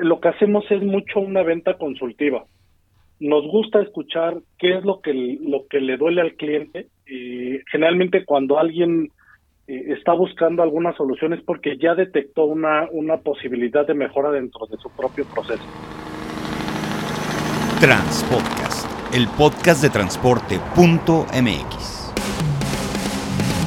Lo 0.00 0.20
que 0.20 0.28
hacemos 0.28 0.64
es 0.70 0.82
mucho 0.82 1.20
una 1.20 1.42
venta 1.42 1.76
consultiva. 1.76 2.44
Nos 3.20 3.46
gusta 3.46 3.82
escuchar 3.82 4.38
qué 4.58 4.78
es 4.78 4.84
lo 4.84 5.00
que, 5.00 5.12
lo 5.12 5.66
que 5.68 5.80
le 5.80 5.96
duele 5.96 6.20
al 6.20 6.34
cliente. 6.34 6.86
y 7.06 7.58
generalmente 7.70 8.24
cuando 8.24 8.58
alguien 8.58 9.10
eh, 9.68 9.94
está 9.98 10.12
buscando 10.12 10.62
alguna 10.62 10.96
solución 10.96 11.34
es 11.34 11.42
porque 11.42 11.76
ya 11.78 11.94
detectó 11.94 12.44
una, 12.44 12.88
una 12.90 13.18
posibilidad 13.18 13.86
de 13.86 13.94
mejora 13.94 14.30
dentro 14.30 14.66
de 14.66 14.76
su 14.78 14.90
propio 14.90 15.24
proceso. 15.26 15.62
Transpodcast, 17.80 19.14
el 19.14 19.28
podcast 19.36 19.82
de 19.82 19.90
transporte.mx. 19.90 21.97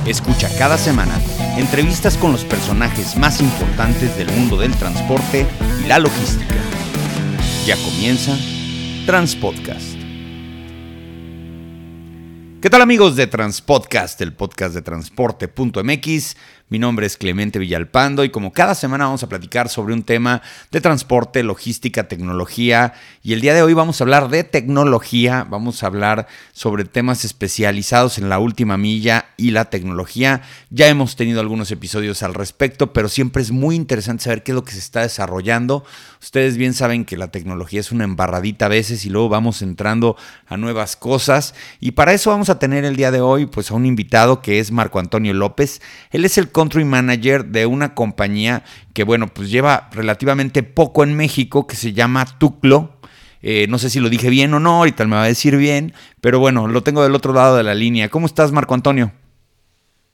Escucha 0.05 0.49
cada 0.57 0.79
semana 0.79 1.21
entrevistas 1.57 2.17
con 2.17 2.31
los 2.31 2.43
personajes 2.43 3.15
más 3.17 3.39
importantes 3.39 4.17
del 4.17 4.31
mundo 4.31 4.57
del 4.57 4.75
transporte 4.75 5.45
y 5.84 5.88
la 5.88 5.99
logística. 5.99 6.55
Ya 7.67 7.75
comienza 7.75 8.35
Transpodcast. 9.05 10.02
¿Qué 12.62 12.70
tal 12.70 12.81
amigos 12.81 13.16
de 13.16 13.27
Transpodcast, 13.27 14.20
el 14.21 14.34
podcast 14.34 14.73
de 14.73 14.81
transporte.mx? 14.81 16.35
Mi 16.71 16.80
nombre 16.80 17.05
es 17.05 17.17
Clemente 17.17 17.59
Villalpando 17.59 18.23
y 18.23 18.30
como 18.30 18.53
cada 18.53 18.75
semana 18.75 19.03
vamos 19.03 19.23
a 19.23 19.27
platicar 19.27 19.67
sobre 19.67 19.93
un 19.93 20.03
tema 20.03 20.41
de 20.71 20.79
transporte, 20.79 21.43
logística, 21.43 22.07
tecnología 22.07 22.93
y 23.21 23.34
el 23.34 23.41
día 23.41 23.53
de 23.53 23.62
hoy 23.62 23.73
vamos 23.73 23.99
a 23.99 24.05
hablar 24.05 24.29
de 24.29 24.45
tecnología, 24.45 25.45
vamos 25.49 25.84
a 25.84 25.88
hablar 25.88 26.27
sobre 26.53 26.85
temas 26.85 27.26
especializados 27.26 28.17
en 28.20 28.29
la 28.29 28.39
última 28.39 28.77
milla 28.77 29.26
y 29.35 29.52
la 29.52 29.65
tecnología. 29.65 30.43
Ya 30.70 30.88
hemos 30.88 31.17
tenido 31.17 31.41
algunos 31.41 31.71
episodios 31.71 32.23
al 32.23 32.34
respecto, 32.34 32.93
pero 32.93 33.09
siempre 33.09 33.41
es 33.43 33.51
muy 33.51 33.76
interesante 33.76 34.23
saber 34.23 34.41
qué 34.41 34.53
es 34.53 34.55
lo 34.55 34.63
que 34.63 34.71
se 34.71 34.79
está 34.79 35.01
desarrollando. 35.01 35.84
Ustedes 36.21 36.55
bien 36.55 36.73
saben 36.73 37.03
que 37.03 37.17
la 37.17 37.31
tecnología 37.31 37.81
es 37.81 37.91
una 37.91 38.05
embarradita 38.05 38.67
a 38.67 38.70
veces 38.70 39.05
y 39.05 39.09
luego 39.09 39.27
vamos 39.27 39.62
entrando 39.62 40.15
a 40.48 40.55
nuevas 40.55 40.96
cosas 40.96 41.53
y 41.81 41.91
para 41.91 42.13
eso 42.13 42.29
vamos 42.29 42.49
a 42.49 42.59
tener 42.59 42.85
el 42.85 42.96
día 42.96 43.12
de 43.12 43.20
hoy 43.20 43.46
pues 43.46 43.71
a 43.71 43.74
un 43.74 43.85
invitado 43.85 44.41
que 44.41 44.59
es 44.59 44.71
Marco 44.71 44.99
Antonio 44.99 45.34
López. 45.34 45.81
Él 46.12 46.24
es 46.24 46.37
el 46.37 46.49
country 46.62 46.85
manager 46.85 47.45
de 47.45 47.65
una 47.65 47.95
compañía 47.95 48.63
que, 48.93 49.04
bueno, 49.04 49.27
pues 49.27 49.49
lleva 49.49 49.90
relativamente 49.93 50.62
poco 50.62 51.03
en 51.03 51.15
México, 51.15 51.65
que 51.65 51.76
se 51.76 51.93
llama 51.93 52.23
Tuclo. 52.37 52.99
Eh, 53.41 53.65
no 53.68 53.79
sé 53.79 53.90
si 53.90 53.99
lo 53.99 54.09
dije 54.09 54.29
bien 54.29 54.53
o 54.53 54.59
no, 54.59 54.77
ahorita 54.77 55.07
me 55.07 55.15
va 55.15 55.23
a 55.23 55.27
decir 55.27 55.57
bien, 55.57 55.93
pero 56.21 56.37
bueno, 56.37 56.68
lo 56.68 56.84
tengo 56.84 57.01
del 57.01 57.15
otro 57.15 57.34
lado 57.34 57.57
de 57.57 57.63
la 57.63 57.73
línea. 57.73 58.09
¿Cómo 58.09 58.27
estás, 58.27 58.51
Marco 58.51 58.76
Antonio? 58.76 59.12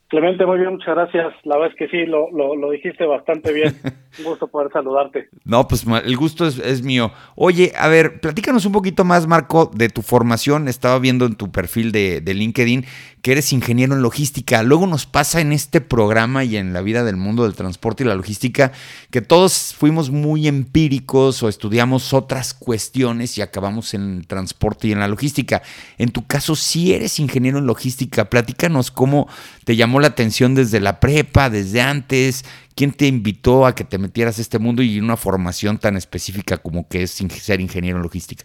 Clemente, 0.08 0.46
muy 0.46 0.58
bien, 0.58 0.72
muchas 0.72 0.94
gracias. 0.94 1.34
La 1.44 1.56
verdad 1.56 1.72
es 1.72 1.76
que 1.76 1.88
sí, 1.88 2.06
lo, 2.06 2.30
lo, 2.32 2.70
dijiste 2.70 3.04
bastante 3.04 3.52
bien. 3.52 3.76
Un 4.18 4.24
gusto 4.24 4.48
poder 4.48 4.72
saludarte. 4.72 5.28
No, 5.44 5.68
pues 5.68 5.84
el 5.86 6.16
gusto 6.16 6.46
es, 6.46 6.82
mío. 6.82 7.12
Oye, 7.36 7.72
a 7.78 7.88
ver, 7.88 8.18
platícanos 8.20 8.64
un 8.64 8.72
poquito 8.72 9.04
más, 9.04 9.26
Marco, 9.26 9.70
de 9.72 9.90
tu 9.90 10.00
formación. 10.00 10.66
Estaba 10.66 10.98
viendo 10.98 11.26
en 11.26 11.36
tu 11.36 11.52
perfil 11.52 11.92
de, 11.92 12.22
de 12.22 12.32
LinkedIn 12.32 12.86
que 13.22 13.32
eres 13.32 13.52
ingeniero 13.52 13.94
en 13.94 14.02
logística. 14.02 14.62
Luego 14.62 14.86
nos 14.86 15.06
pasa 15.06 15.40
en 15.40 15.52
este 15.52 15.80
programa 15.80 16.44
y 16.44 16.56
en 16.56 16.72
la 16.72 16.80
vida 16.80 17.04
del 17.04 17.16
mundo 17.16 17.42
del 17.42 17.54
transporte 17.54 18.04
y 18.04 18.06
la 18.06 18.14
logística 18.14 18.72
que 19.10 19.20
todos 19.20 19.74
fuimos 19.76 20.10
muy 20.10 20.48
empíricos 20.48 21.42
o 21.42 21.48
estudiamos 21.48 22.14
otras 22.14 22.54
cuestiones 22.54 23.36
y 23.36 23.42
acabamos 23.42 23.92
en 23.94 24.24
transporte 24.24 24.88
y 24.88 24.92
en 24.92 25.00
la 25.00 25.08
logística. 25.08 25.62
En 25.98 26.10
tu 26.10 26.26
caso, 26.26 26.54
sí 26.54 26.94
eres 26.94 27.18
ingeniero 27.18 27.58
en 27.58 27.66
logística. 27.66 28.30
Platícanos 28.30 28.90
cómo 28.90 29.28
te 29.64 29.76
llamó 29.76 29.97
la 30.00 30.08
atención 30.08 30.54
desde 30.54 30.80
la 30.80 31.00
prepa, 31.00 31.50
desde 31.50 31.80
antes. 31.80 32.44
¿Quién 32.74 32.92
te 32.92 33.06
invitó 33.06 33.66
a 33.66 33.74
que 33.74 33.84
te 33.84 33.98
metieras 33.98 34.38
a 34.38 34.42
este 34.42 34.58
mundo 34.58 34.82
y 34.82 35.00
una 35.00 35.16
formación 35.16 35.78
tan 35.78 35.96
específica 35.96 36.58
como 36.58 36.88
que 36.88 37.02
es 37.02 37.10
ser 37.10 37.60
ingeniero 37.60 37.96
en 37.96 38.02
logística? 38.02 38.44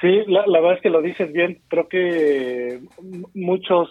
Sí, 0.00 0.24
la, 0.26 0.44
verdad 0.46 0.74
es 0.74 0.80
que 0.80 0.90
lo 0.90 1.00
dices 1.00 1.32
bien. 1.32 1.60
Creo 1.68 1.88
que 1.88 2.80
muchos 3.34 3.88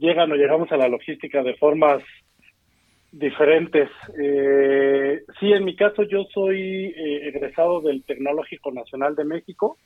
llegan 0.00 0.32
o 0.32 0.36
llegamos 0.36 0.72
a 0.72 0.78
la 0.78 0.88
logística 0.88 1.42
de 1.42 1.54
formas 1.56 2.02
diferentes. 3.12 3.90
Eh, 4.18 5.20
sí, 5.38 5.52
en 5.52 5.64
mi 5.64 5.76
caso 5.76 6.04
yo 6.04 6.24
soy 6.32 6.94
eh, 6.96 7.28
egresado 7.28 7.82
del 7.82 8.02
Tecnológico 8.04 8.72
Nacional 8.72 9.14
de 9.16 9.24
México, 9.24 9.76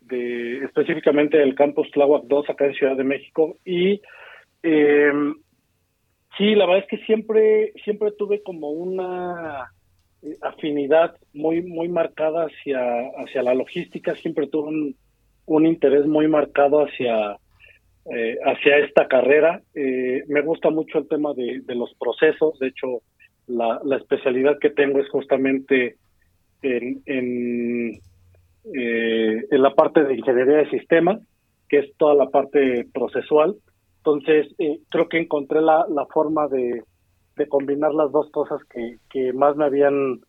de 0.00 0.64
específicamente 0.64 1.36
del 1.36 1.54
campus 1.54 1.90
Tláhuac 1.90 2.24
2 2.24 2.50
acá 2.50 2.64
en 2.66 2.74
Ciudad 2.74 2.96
de 2.96 3.04
México 3.04 3.58
y 3.64 4.00
eh, 4.64 5.12
sí, 6.38 6.54
la 6.54 6.66
verdad 6.66 6.84
es 6.84 6.88
que 6.88 7.04
siempre 7.04 7.72
siempre 7.84 8.12
tuve 8.12 8.42
como 8.42 8.70
una 8.70 9.70
afinidad 10.40 11.14
muy 11.34 11.62
muy 11.62 11.88
marcada 11.88 12.46
hacia 12.46 12.80
hacia 13.18 13.42
la 13.42 13.54
logística. 13.54 14.14
Siempre 14.16 14.46
tuve 14.46 14.68
un, 14.68 14.96
un 15.46 15.66
interés 15.66 16.06
muy 16.06 16.28
marcado 16.28 16.80
hacia 16.80 17.36
eh, 18.06 18.38
hacia 18.44 18.78
esta 18.78 19.06
carrera. 19.06 19.60
Eh, 19.74 20.24
me 20.28 20.40
gusta 20.40 20.70
mucho 20.70 20.98
el 20.98 21.08
tema 21.08 21.34
de, 21.34 21.62
los 21.74 21.94
procesos. 21.94 22.58
De 22.58 22.68
hecho 22.68 23.02
la, 23.46 23.80
la, 23.84 23.96
especialidad 23.96 24.58
que 24.58 24.70
tengo 24.70 25.00
es 25.00 25.08
justamente 25.10 25.96
en 26.62 27.02
en, 27.04 28.00
eh, 28.74 29.44
en 29.50 29.62
la 29.62 29.74
parte 29.74 30.04
de 30.04 30.14
ingeniería 30.14 30.56
de 30.56 30.70
sistemas 30.70 31.20
que 31.68 31.80
es 31.80 31.96
toda 31.98 32.14
la 32.14 32.30
parte 32.30 32.86
procesual 32.94 33.56
entonces 34.04 34.54
creo 34.90 35.08
que 35.08 35.18
encontré 35.18 35.62
la, 35.62 35.86
la 35.88 36.04
forma 36.06 36.46
de 36.48 36.82
de 37.36 37.48
combinar 37.48 37.92
las 37.94 38.12
dos 38.12 38.30
cosas 38.32 38.60
que, 38.72 38.98
que 39.10 39.32
más 39.32 39.56
me 39.56 39.64
habían 39.64 40.20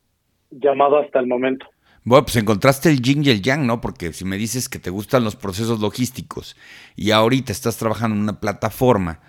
llamado 0.52 0.98
hasta 0.98 1.20
el 1.20 1.28
momento. 1.28 1.66
Bueno, 2.04 2.26
pues 2.26 2.36
encontraste 2.36 2.90
el 2.90 3.02
yin 3.02 3.26
y 3.26 3.30
el 3.30 3.42
yang, 3.42 3.66
¿no? 3.66 3.82
Porque 3.82 4.14
si 4.14 4.26
me 4.26 4.38
dices 4.38 4.70
que 4.70 4.80
te 4.80 4.92
gustan 4.92 5.24
los 5.24 5.36
procesos 5.36 5.80
logísticos 5.80 6.56
y 6.96 7.12
ahorita 7.12 7.52
estás 7.52 7.78
trabajando 7.78 8.16
en 8.16 8.22
una 8.22 8.40
plataforma, 8.40 9.22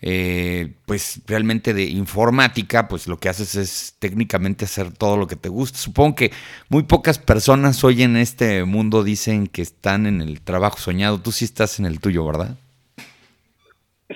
eh, 0.00 0.74
pues 0.86 1.20
realmente 1.26 1.74
de 1.74 1.84
informática, 1.84 2.88
pues 2.88 3.06
lo 3.06 3.18
que 3.18 3.28
haces 3.28 3.54
es 3.54 3.96
técnicamente 3.98 4.64
hacer 4.64 4.92
todo 4.92 5.18
lo 5.18 5.26
que 5.26 5.36
te 5.36 5.50
gusta. 5.50 5.78
Supongo 5.78 6.16
que 6.16 6.32
muy 6.70 6.84
pocas 6.84 7.18
personas 7.18 7.84
hoy 7.84 8.02
en 8.02 8.16
este 8.16 8.64
mundo 8.64 9.04
dicen 9.04 9.46
que 9.46 9.62
están 9.62 10.06
en 10.06 10.22
el 10.22 10.40
trabajo 10.40 10.78
soñado. 10.78 11.20
Tú 11.20 11.32
sí 11.32 11.44
estás 11.44 11.78
en 11.78 11.86
el 11.86 12.00
tuyo, 12.00 12.24
¿verdad? 12.24 12.56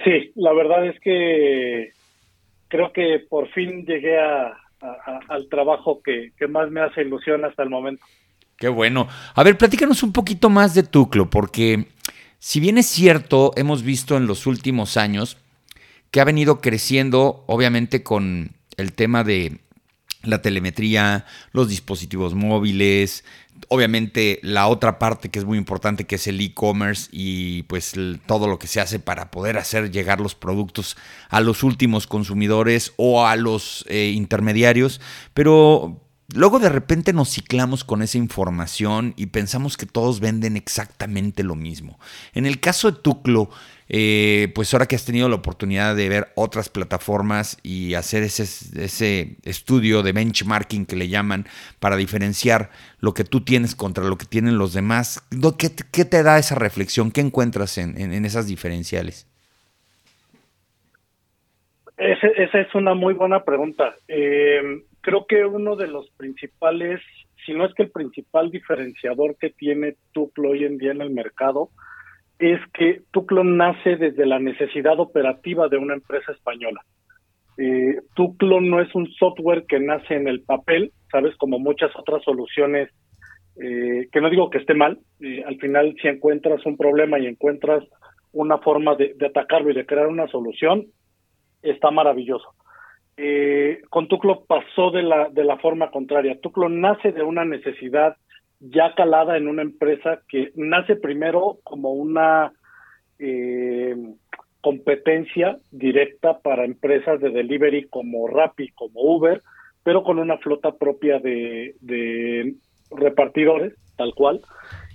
Sí, 0.05 0.33
la 0.34 0.53
verdad 0.53 0.87
es 0.87 0.99
que 1.01 1.93
creo 2.69 2.93
que 2.93 3.21
por 3.29 3.49
fin 3.53 3.84
llegué 3.87 4.19
a, 4.19 4.57
al 5.29 5.49
trabajo 5.49 6.03
que, 6.03 6.33
más 6.49 6.71
me 6.71 6.81
hace 6.81 7.03
ilusión 7.03 7.45
hasta 7.45 7.62
el 7.62 7.71
momento. 7.71 8.05
Qué 8.57 8.69
bueno. 8.69 9.09
A 9.34 9.43
ver, 9.43 9.59
platícanos 9.59 10.03
un 10.03 10.12
poquito 10.12 10.49
más 10.49 10.75
de 10.75 10.83
Tuclo, 10.83 11.29
porque 11.29 11.87
si 12.39 12.61
bien 12.61 12.79
es 12.79 12.87
cierto, 12.87 13.53
hemos 13.57 13.83
visto 13.83 14.17
en 14.17 14.27
los 14.27 14.47
últimos 14.47 14.97
años 14.97 15.39
que 16.11 16.21
ha 16.21 16.25
venido 16.25 16.61
creciendo, 16.61 17.45
obviamente 17.47 18.03
con 18.03 18.53
el 18.77 18.93
tema 18.93 19.25
de 19.25 19.59
la 20.26 20.42
telemetría, 20.42 21.25
los 21.53 21.69
dispositivos 21.69 22.34
móviles, 22.34 23.25
obviamente 23.69 24.38
la 24.42 24.69
otra 24.69 24.98
parte 24.98 25.28
que 25.28 25.38
es 25.38 25.44
muy 25.44 25.59
importante 25.59 26.04
que 26.04 26.16
es 26.16 26.26
el 26.26 26.41
e-commerce 26.41 27.09
y 27.12 27.62
pues 27.64 27.94
todo 28.26 28.48
lo 28.48 28.59
que 28.59 28.66
se 28.66 28.81
hace 28.81 28.98
para 28.98 29.31
poder 29.31 29.59
hacer 29.59 29.91
llegar 29.91 30.20
los 30.20 30.34
productos 30.34 30.97
a 31.28 31.41
los 31.41 31.62
últimos 31.62 32.06
consumidores 32.06 32.92
o 32.97 33.26
a 33.26 33.36
los 33.36 33.84
eh, 33.88 34.12
intermediarios, 34.15 35.00
pero 35.34 36.06
luego 36.34 36.59
de 36.59 36.69
repente 36.69 37.12
nos 37.12 37.31
ciclamos 37.31 37.84
con 37.84 38.03
esa 38.03 38.19
información 38.19 39.14
y 39.16 39.26
pensamos 39.26 39.76
que 39.76 39.87
todos 39.87 40.20
venden 40.20 40.56
exactamente 40.56 41.42
lo 41.42 41.54
mismo. 41.54 41.98
En 42.34 42.47
el 42.47 42.60
caso 42.60 42.91
de 42.91 42.98
Tuclo, 43.00 43.50
eh, 43.88 44.50
pues 44.54 44.75
ahora 44.75 44.86
que 44.86 44.97
has 44.97 45.04
tenido 45.04 45.28
la 45.28 45.36
oportunidad 45.36 45.94
de 45.94 46.09
ver 46.09 46.28
otras 46.34 46.69
plataformas 46.69 47.59
y 47.62 47.94
hacer 47.94 48.25
ese, 48.25 49.36
estudio 49.44 50.03
de 50.03 50.12
benchmarking 50.12 50.86
que 50.86 50.97
le 50.97 51.09
llaman 51.09 51.47
para 51.78 51.97
diferenciar 51.97 52.71
lo 52.98 53.15
que 53.15 53.22
tú 53.22 53.42
tienes 53.42 53.77
contra 53.77 54.04
lo 54.04 54.18
que 54.18 54.27
tienen 54.27 54.59
los 54.59 54.72
demás, 54.72 55.22
¿qué, 55.59 56.04
te 56.04 56.22
da 56.22 56.39
esa 56.39 56.56
reflexión? 56.56 57.12
¿Qué 57.12 57.21
encuentras 57.21 57.78
en, 57.78 58.01
en, 58.01 58.24
esas 58.24 58.48
diferenciales? 58.48 59.28
esa 61.98 62.60
es 62.60 62.74
una 62.74 62.95
muy 62.95 63.15
buena 63.15 63.42
pregunta. 63.42 63.95
Eh, 64.09 64.83
creo 65.06 65.24
que 65.24 65.44
uno 65.44 65.76
de 65.76 65.86
los 65.86 66.10
principales, 66.16 67.00
si 67.44 67.54
no 67.54 67.64
es 67.64 67.72
que 67.74 67.84
el 67.84 67.92
principal 67.92 68.50
diferenciador 68.50 69.36
que 69.36 69.50
tiene 69.50 69.94
Tuclo 70.12 70.50
hoy 70.50 70.64
en 70.64 70.78
día 70.78 70.91
en 70.91 71.00
el 71.00 71.10
mercado, 71.10 71.70
es 72.41 72.58
que 72.74 73.03
Tuclon 73.12 73.56
nace 73.56 73.94
desde 73.97 74.26
la 74.26 74.41
necesidad 74.41 74.98
operativa 74.98 75.68
de 75.68 75.76
una 75.76 75.94
empresa 75.94 76.32
española. 76.32 76.80
Eh, 77.56 78.00
Tuclon 78.16 78.68
no 78.68 78.80
es 78.80 78.92
un 78.97 79.06
software 79.12 79.64
que 79.68 79.78
nace 79.78 80.14
en 80.14 80.26
el 80.26 80.42
papel, 80.42 80.91
sabes, 81.12 81.36
como 81.36 81.60
muchas 81.60 81.92
otras 81.94 82.24
soluciones, 82.24 82.91
eh, 83.62 84.08
que 84.10 84.20
no 84.20 84.28
digo 84.28 84.50
que 84.50 84.58
esté 84.58 84.74
mal, 84.74 84.98
al 85.47 85.56
final 85.58 85.94
si 86.03 86.08
encuentras 86.08 86.66
un 86.66 86.76
problema 86.76 87.20
y 87.20 87.26
encuentras 87.26 87.84
una 88.32 88.58
forma 88.58 88.97
de, 88.97 89.14
atacarlo 89.24 89.70
y 89.70 89.74
de 89.74 89.86
crear 89.86 90.08
una 90.08 90.26
solución, 90.26 90.86
está 91.62 91.92
maravilloso. 91.92 92.55
Eh, 93.16 93.83
con 93.89 94.09
Tuclo 94.09 94.45
pasó 94.47 94.91
de 94.91 95.03
la, 95.03 95.28
de 95.30 95.45
la 95.45 95.57
forma 95.59 95.91
contraria. 95.91 96.39
Tuclo 96.41 96.68
nace 96.68 97.13
de 97.13 97.22
una 97.22 97.45
necesidad 97.45 98.16
ya 98.60 98.95
calada 98.95 99.36
en 99.36 99.48
una 99.48 99.63
empresa 99.63 100.21
que 100.28 100.51
nace 100.54 100.97
primero 100.97 101.59
como 101.65 101.92
una 101.92 102.53
eh, 103.18 103.97
competencia 104.60 105.59
directa 105.71 106.41
para 106.41 106.65
empresas 106.65 107.21
de 107.21 107.30
delivery 107.30 107.89
como 107.89 108.27
Rappi, 108.28 108.71
como 108.71 109.01
Uber, 109.01 109.42
pero 109.83 110.03
con 110.03 110.18
una 110.18 110.39
flota 110.39 110.72
propia 110.72 111.18
de, 111.18 111.74
de 111.80 112.54
repartidores, 112.91 113.74
tal 113.97 114.15
cual. 114.15 114.41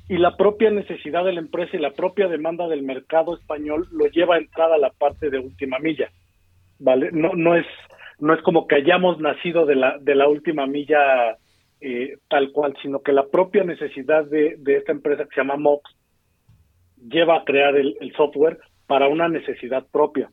Y 0.09 0.17
la 0.17 0.35
propia 0.35 0.69
necesidad 0.71 1.23
de 1.23 1.33
la 1.33 1.39
empresa 1.39 1.77
y 1.77 1.79
la 1.79 1.91
propia 1.91 2.27
demanda 2.27 2.67
del 2.67 2.83
mercado 2.83 3.35
español 3.35 3.87
lo 3.91 4.07
lleva 4.07 4.35
a 4.35 4.39
entrar 4.39 4.71
a 4.73 4.77
la 4.77 4.89
parte 4.89 5.29
de 5.29 5.39
última 5.39 5.79
milla. 5.79 6.09
¿Vale? 6.79 7.11
No, 7.13 7.33
no 7.33 7.55
es 7.55 7.65
no 8.21 8.33
es 8.33 8.41
como 8.43 8.67
que 8.67 8.75
hayamos 8.75 9.19
nacido 9.19 9.65
de 9.65 9.75
la, 9.75 9.97
de 9.99 10.15
la 10.15 10.27
última 10.27 10.67
milla 10.67 11.37
eh, 11.81 12.17
tal 12.29 12.51
cual, 12.51 12.75
sino 12.81 13.01
que 13.01 13.11
la 13.11 13.27
propia 13.27 13.63
necesidad 13.63 14.23
de, 14.25 14.55
de, 14.59 14.77
esta 14.77 14.91
empresa 14.91 15.23
que 15.23 15.35
se 15.35 15.41
llama 15.41 15.57
Mox 15.57 15.91
lleva 17.09 17.37
a 17.37 17.43
crear 17.43 17.75
el, 17.75 17.97
el 17.99 18.13
software 18.15 18.59
para 18.85 19.07
una 19.07 19.27
necesidad 19.27 19.85
propia. 19.91 20.29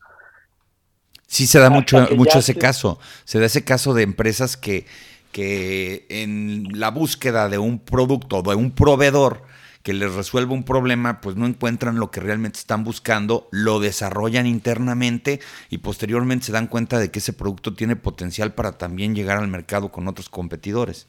Sí, 1.26 1.46
se 1.46 1.58
da 1.58 1.70
mucho, 1.70 2.06
mucho 2.14 2.38
ese 2.38 2.52
se... 2.52 2.58
caso. 2.58 2.98
Se 3.24 3.40
da 3.40 3.46
ese 3.46 3.64
caso 3.64 3.94
de 3.94 4.02
empresas 4.02 4.58
que, 4.58 4.84
que 5.32 6.06
en 6.10 6.64
la 6.78 6.90
búsqueda 6.90 7.48
de 7.48 7.56
un 7.56 7.78
producto, 7.78 8.42
de 8.42 8.54
un 8.54 8.70
proveedor, 8.70 9.42
que 9.82 9.92
les 9.92 10.14
resuelva 10.14 10.52
un 10.52 10.64
problema, 10.64 11.20
pues 11.20 11.36
no 11.36 11.46
encuentran 11.46 11.98
lo 11.98 12.10
que 12.10 12.20
realmente 12.20 12.58
están 12.58 12.84
buscando, 12.84 13.48
lo 13.52 13.80
desarrollan 13.80 14.46
internamente 14.46 15.40
y 15.70 15.78
posteriormente 15.78 16.46
se 16.46 16.52
dan 16.52 16.66
cuenta 16.66 16.98
de 16.98 17.10
que 17.10 17.20
ese 17.20 17.32
producto 17.32 17.74
tiene 17.74 17.96
potencial 17.96 18.54
para 18.54 18.76
también 18.76 19.14
llegar 19.14 19.38
al 19.38 19.48
mercado 19.48 19.90
con 19.90 20.08
otros 20.08 20.28
competidores. 20.28 21.08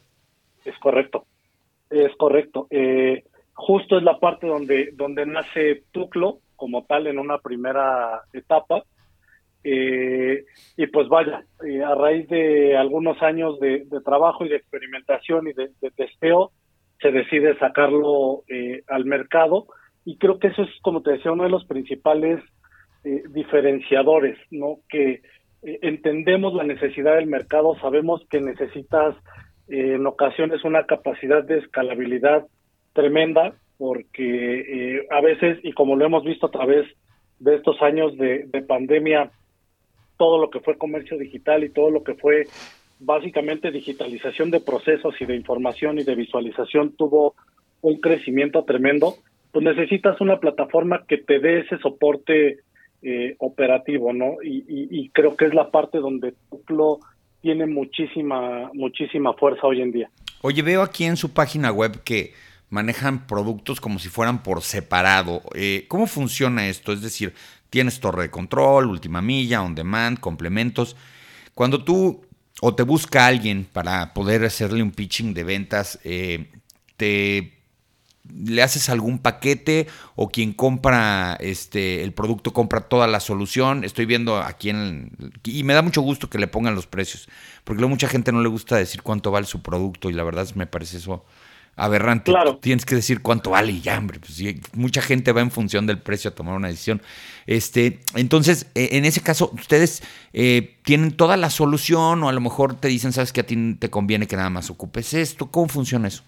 Es 0.64 0.78
correcto, 0.78 1.26
es 1.90 2.14
correcto. 2.16 2.66
Eh, 2.70 3.24
justo 3.54 3.98
es 3.98 4.02
la 4.02 4.18
parte 4.18 4.46
donde, 4.46 4.90
donde 4.94 5.26
nace 5.26 5.84
Tuclo 5.92 6.38
como 6.56 6.84
tal 6.84 7.06
en 7.06 7.18
una 7.18 7.38
primera 7.38 8.22
etapa. 8.32 8.84
Eh, 9.62 10.46
y 10.76 10.86
pues 10.86 11.08
vaya, 11.08 11.44
eh, 11.66 11.82
a 11.82 11.94
raíz 11.94 12.26
de 12.28 12.76
algunos 12.76 13.20
años 13.22 13.60
de, 13.60 13.86
trabajo 14.04 14.46
y 14.46 14.48
de 14.48 14.56
experimentación 14.56 15.48
y 15.48 15.52
de 15.52 15.90
testeo, 15.90 16.52
se 17.00 17.10
decide 17.10 17.58
sacarlo 17.58 18.42
eh, 18.48 18.82
al 18.88 19.04
mercado 19.04 19.66
y 20.04 20.16
creo 20.16 20.38
que 20.38 20.48
eso 20.48 20.62
es, 20.62 20.70
como 20.82 21.02
te 21.02 21.12
decía, 21.12 21.32
uno 21.32 21.44
de 21.44 21.50
los 21.50 21.64
principales 21.64 22.42
eh, 23.04 23.22
diferenciadores, 23.30 24.38
¿no? 24.50 24.78
Que 24.88 25.22
eh, 25.62 25.78
entendemos 25.82 26.54
la 26.54 26.64
necesidad 26.64 27.16
del 27.16 27.26
mercado, 27.26 27.76
sabemos 27.80 28.26
que 28.30 28.40
necesitas 28.40 29.14
en 29.68 30.04
ocasiones 30.06 30.64
una 30.64 30.84
capacidad 30.84 31.44
de 31.44 31.58
escalabilidad 31.58 32.46
tremenda, 32.92 33.54
porque 33.78 35.06
a 35.10 35.20
veces, 35.20 35.58
y 35.62 35.72
como 35.72 35.94
lo 35.94 36.04
hemos 36.04 36.24
visto 36.24 36.46
a 36.46 36.50
través 36.50 36.86
de 37.38 37.54
estos 37.54 37.80
años 37.80 38.16
de, 38.18 38.46
de 38.46 38.62
pandemia, 38.62 39.30
todo 40.18 40.38
lo 40.38 40.50
que 40.50 40.60
fue 40.60 40.76
comercio 40.76 41.16
digital 41.16 41.62
y 41.62 41.70
todo 41.70 41.88
lo 41.90 42.02
que 42.02 42.14
fue 42.14 42.46
básicamente 43.00 43.70
digitalización 43.70 44.50
de 44.50 44.60
procesos 44.60 45.14
y 45.20 45.24
de 45.24 45.34
información 45.34 45.98
y 45.98 46.04
de 46.04 46.14
visualización 46.14 46.94
tuvo 46.96 47.34
un 47.80 48.00
crecimiento 48.00 48.64
tremendo, 48.64 49.16
pues 49.52 49.64
necesitas 49.64 50.20
una 50.20 50.38
plataforma 50.38 51.04
que 51.08 51.18
te 51.18 51.40
dé 51.40 51.60
ese 51.60 51.78
soporte 51.78 52.58
eh, 53.02 53.34
operativo, 53.38 54.12
¿no? 54.12 54.36
Y, 54.44 54.58
y, 54.68 54.88
y, 54.90 55.08
creo 55.08 55.34
que 55.34 55.46
es 55.46 55.54
la 55.54 55.70
parte 55.70 55.98
donde 55.98 56.34
Tuplo 56.50 57.00
tiene 57.40 57.66
muchísima, 57.66 58.70
muchísima 58.74 59.32
fuerza 59.32 59.66
hoy 59.66 59.80
en 59.80 59.92
día. 59.92 60.10
Oye, 60.42 60.60
veo 60.60 60.82
aquí 60.82 61.04
en 61.04 61.16
su 61.16 61.32
página 61.32 61.72
web 61.72 62.02
que 62.04 62.34
manejan 62.68 63.26
productos 63.26 63.80
como 63.80 63.98
si 63.98 64.10
fueran 64.10 64.42
por 64.42 64.60
separado. 64.60 65.40
Eh, 65.54 65.86
¿Cómo 65.88 66.06
funciona 66.06 66.68
esto? 66.68 66.92
Es 66.92 67.00
decir, 67.00 67.32
tienes 67.70 68.00
torre 68.00 68.24
de 68.24 68.30
control, 68.30 68.86
última 68.86 69.22
milla, 69.22 69.62
on 69.62 69.74
demand, 69.74 70.18
complementos. 70.20 70.94
Cuando 71.54 71.82
tú 71.82 72.20
o 72.60 72.74
te 72.74 72.82
busca 72.82 73.26
alguien 73.26 73.66
para 73.70 74.12
poder 74.14 74.44
hacerle 74.44 74.82
un 74.82 74.90
pitching 74.90 75.34
de 75.34 75.44
ventas, 75.44 75.98
eh, 76.04 76.50
te 76.96 77.60
le 78.32 78.62
haces 78.62 78.88
algún 78.88 79.18
paquete 79.18 79.86
o 80.14 80.28
quien 80.28 80.52
compra 80.52 81.36
este 81.40 82.04
el 82.04 82.12
producto 82.12 82.52
compra 82.52 82.82
toda 82.82 83.06
la 83.06 83.20
solución. 83.20 83.84
Estoy 83.84 84.06
viendo 84.06 84.38
aquí 84.38 84.70
en 84.70 85.12
y 85.44 85.64
me 85.64 85.74
da 85.74 85.82
mucho 85.82 86.02
gusto 86.02 86.30
que 86.30 86.38
le 86.38 86.46
pongan 86.46 86.74
los 86.74 86.86
precios, 86.86 87.28
porque 87.64 87.80
luego 87.80 87.90
mucha 87.90 88.08
gente 88.08 88.32
no 88.32 88.42
le 88.42 88.48
gusta 88.48 88.76
decir 88.76 89.02
cuánto 89.02 89.30
vale 89.30 89.46
su 89.46 89.62
producto 89.62 90.10
y 90.10 90.12
la 90.12 90.22
verdad 90.22 90.48
me 90.54 90.66
parece 90.66 90.98
eso 90.98 91.24
aberrante. 91.80 92.30
Claro. 92.30 92.58
Tienes 92.58 92.84
que 92.84 92.94
decir 92.94 93.22
cuánto 93.22 93.50
vale 93.50 93.72
y 93.72 93.80
ya, 93.80 93.98
hombre. 93.98 94.18
Pues, 94.18 94.34
sí, 94.34 94.60
mucha 94.74 95.00
gente 95.00 95.32
va 95.32 95.40
en 95.40 95.50
función 95.50 95.86
del 95.86 95.98
precio 95.98 96.30
a 96.30 96.34
tomar 96.34 96.54
una 96.54 96.68
decisión. 96.68 97.00
Este, 97.46 98.00
entonces, 98.14 98.70
eh, 98.74 98.90
en 98.92 99.04
ese 99.04 99.22
caso, 99.22 99.50
ustedes 99.54 100.02
eh, 100.32 100.76
tienen 100.84 101.16
toda 101.16 101.36
la 101.36 101.50
solución 101.50 102.22
o 102.22 102.28
a 102.28 102.32
lo 102.32 102.40
mejor 102.40 102.78
te 102.78 102.88
dicen, 102.88 103.12
sabes 103.12 103.32
que 103.32 103.40
a 103.40 103.46
ti 103.46 103.74
te 103.78 103.90
conviene 103.90 104.26
que 104.26 104.36
nada 104.36 104.50
más 104.50 104.70
ocupes 104.70 105.14
esto. 105.14 105.50
¿Cómo 105.50 105.68
funciona 105.68 106.08
eso? 106.08 106.22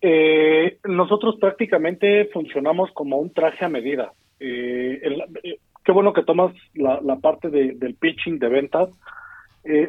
Eh, 0.00 0.78
nosotros 0.84 1.36
prácticamente 1.40 2.26
funcionamos 2.26 2.90
como 2.92 3.18
un 3.18 3.32
traje 3.32 3.64
a 3.64 3.68
medida. 3.68 4.12
Eh, 4.40 5.00
el, 5.02 5.24
eh, 5.42 5.58
qué 5.84 5.92
bueno 5.92 6.12
que 6.12 6.22
tomas 6.22 6.54
la, 6.74 7.00
la 7.02 7.16
parte 7.16 7.50
de, 7.50 7.72
del 7.74 7.94
pitching 7.94 8.38
de 8.38 8.48
ventas. 8.48 8.88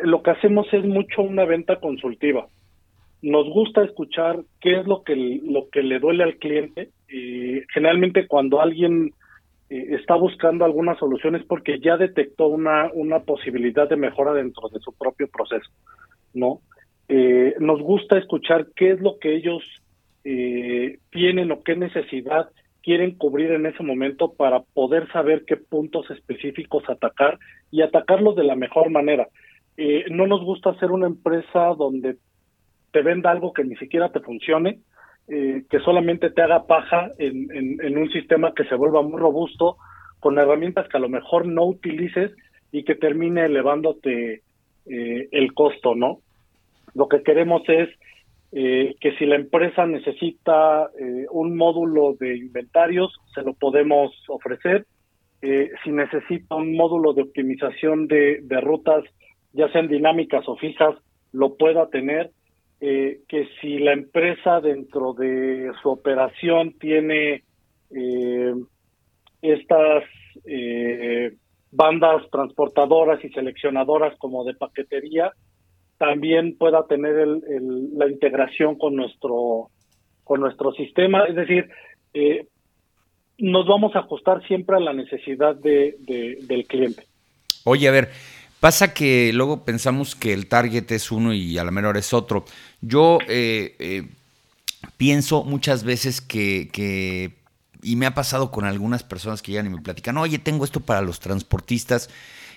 lo 0.03 0.21
que 0.23 0.31
hacemos 0.31 0.67
es 0.73 0.83
mucho 0.83 1.21
una 1.21 1.45
venta 1.45 1.79
consultiva 1.79 2.47
nos 3.21 3.49
gusta 3.49 3.83
escuchar 3.83 4.39
qué 4.61 4.79
es 4.79 4.87
lo 4.87 5.03
que 5.03 5.15
lo 5.15 5.69
que 5.69 5.83
le 5.83 5.99
duele 5.99 6.23
al 6.23 6.37
cliente 6.37 6.89
y 7.09 7.61
generalmente 7.73 8.27
cuando 8.27 8.61
alguien 8.61 9.13
eh, 9.69 9.87
está 9.99 10.15
buscando 10.15 10.63
alguna 10.63 10.97
solución 10.97 11.35
es 11.35 11.43
porque 11.43 11.79
ya 11.79 11.97
detectó 11.97 12.47
una 12.47 12.89
una 12.93 13.19
posibilidad 13.19 13.89
de 13.89 13.97
mejora 13.97 14.33
dentro 14.33 14.69
de 14.69 14.79
su 14.79 14.93
propio 14.93 15.27
proceso 15.27 15.69
no 16.33 16.61
eh, 17.09 17.55
nos 17.59 17.81
gusta 17.81 18.17
escuchar 18.17 18.67
qué 18.75 18.91
es 18.91 19.01
lo 19.01 19.17
que 19.19 19.35
ellos 19.35 19.63
eh, 20.23 20.99
tienen 21.11 21.51
o 21.51 21.63
qué 21.63 21.75
necesidad 21.75 22.49
quieren 22.83 23.15
cubrir 23.15 23.51
en 23.51 23.65
ese 23.65 23.83
momento 23.83 24.33
para 24.33 24.61
poder 24.61 25.11
saber 25.11 25.43
qué 25.45 25.57
puntos 25.57 26.09
específicos 26.11 26.83
atacar 26.87 27.39
y 27.71 27.81
atacarlos 27.81 28.35
de 28.35 28.43
la 28.43 28.55
mejor 28.55 28.89
manera. 28.89 29.27
Eh, 29.77 30.05
no 30.09 30.27
nos 30.27 30.43
gusta 30.43 30.77
ser 30.79 30.91
una 30.91 31.07
empresa 31.07 31.73
donde 31.77 32.17
te 32.91 33.01
venda 33.01 33.31
algo 33.31 33.53
que 33.53 33.63
ni 33.63 33.75
siquiera 33.75 34.11
te 34.11 34.19
funcione, 34.19 34.79
eh, 35.27 35.63
que 35.69 35.79
solamente 35.79 36.31
te 36.31 36.41
haga 36.41 36.65
paja 36.65 37.11
en, 37.19 37.97
un 37.97 38.09
sistema 38.11 38.53
que 38.53 38.65
se 38.65 38.75
vuelva 38.75 39.01
muy 39.01 39.19
robusto, 39.19 39.77
con 40.19 40.37
herramientas 40.37 40.87
que 40.89 40.97
a 40.97 41.01
lo 41.01 41.09
mejor 41.09 41.45
no 41.45 41.65
utilices 41.65 42.31
y 42.71 42.83
que 42.83 42.95
termine 42.95 43.45
elevándote 43.45 44.41
eh, 44.85 45.29
el 45.31 45.53
costo, 45.53 45.95
¿no? 45.95 46.19
Lo 46.95 47.07
que 47.07 47.21
queremos 47.21 47.61
es 47.67 47.89
eh, 48.51 48.95
que 48.99 49.15
si 49.17 49.25
la 49.25 49.35
empresa 49.35 49.85
necesita 49.85 50.89
eh, 50.99 51.27
un 51.29 51.55
módulo 51.55 52.15
de 52.19 52.35
inventarios, 52.35 53.15
se 53.33 53.43
lo 53.43 53.53
podemos 53.53 54.11
ofrecer. 54.27 54.85
Si 55.41 55.91
necesita 55.91 56.55
un 56.55 56.75
módulo 56.75 57.13
de 57.13 57.21
optimización 57.21 58.07
de 58.07 58.61
rutas, 58.61 59.05
ya 59.53 59.71
sean 59.71 59.87
dinámicas 59.87 60.45
o 60.49 60.57
fijas, 60.57 60.95
lo 61.31 61.55
pueda 61.55 61.87
tener 61.89 62.31
eh, 62.81 63.21
que 63.27 63.47
si 63.59 63.79
la 63.79 63.93
empresa 63.93 64.61
dentro 64.61 65.13
de 65.13 65.71
su 65.81 65.89
operación 65.89 66.73
tiene 66.79 67.43
eh, 67.91 68.53
estas 69.41 70.03
eh, 70.45 71.33
bandas 71.71 72.29
transportadoras 72.31 73.23
y 73.23 73.29
seleccionadoras 73.29 74.17
como 74.17 74.43
de 74.43 74.53
paquetería, 74.53 75.33
también 75.97 76.57
pueda 76.57 76.87
tener 76.87 77.17
el, 77.17 77.43
el, 77.49 77.97
la 77.97 78.07
integración 78.09 78.77
con 78.77 78.95
nuestro 78.95 79.69
con 80.23 80.41
nuestro 80.41 80.71
sistema, 80.73 81.23
es 81.25 81.35
decir, 81.35 81.69
eh, 82.13 82.45
nos 83.39 83.65
vamos 83.65 83.95
a 83.95 83.99
ajustar 83.99 84.45
siempre 84.47 84.75
a 84.75 84.79
la 84.79 84.93
necesidad 84.93 85.55
de, 85.55 85.95
de, 86.01 86.37
del 86.43 86.67
cliente. 86.67 87.03
Oye, 87.65 87.87
a 87.87 87.91
ver, 87.91 88.09
Pasa 88.59 88.93
que 88.93 89.31
luego 89.33 89.63
pensamos 89.63 90.15
que 90.15 90.33
el 90.33 90.47
target 90.47 90.91
es 90.91 91.11
uno 91.11 91.33
y 91.33 91.57
a 91.57 91.63
la 91.63 91.71
menor 91.71 91.95
es 91.95 92.13
otro. 92.13 92.43
Yo 92.81 93.19
eh, 93.27 93.75
eh, 93.79 94.07
pienso 94.97 95.45
muchas 95.45 95.83
veces 95.83 96.19
que, 96.19 96.69
que, 96.73 97.37
y 97.81 97.95
me 97.95 98.05
ha 98.05 98.13
pasado 98.13 98.51
con 98.51 98.65
algunas 98.65 99.03
personas 99.03 99.41
que 99.41 99.53
llegan 99.53 99.67
y 99.67 99.69
me 99.69 99.81
platican, 99.81 100.17
oye, 100.17 100.39
tengo 100.39 100.65
esto 100.65 100.81
para 100.81 101.01
los 101.01 101.21
transportistas, 101.21 102.09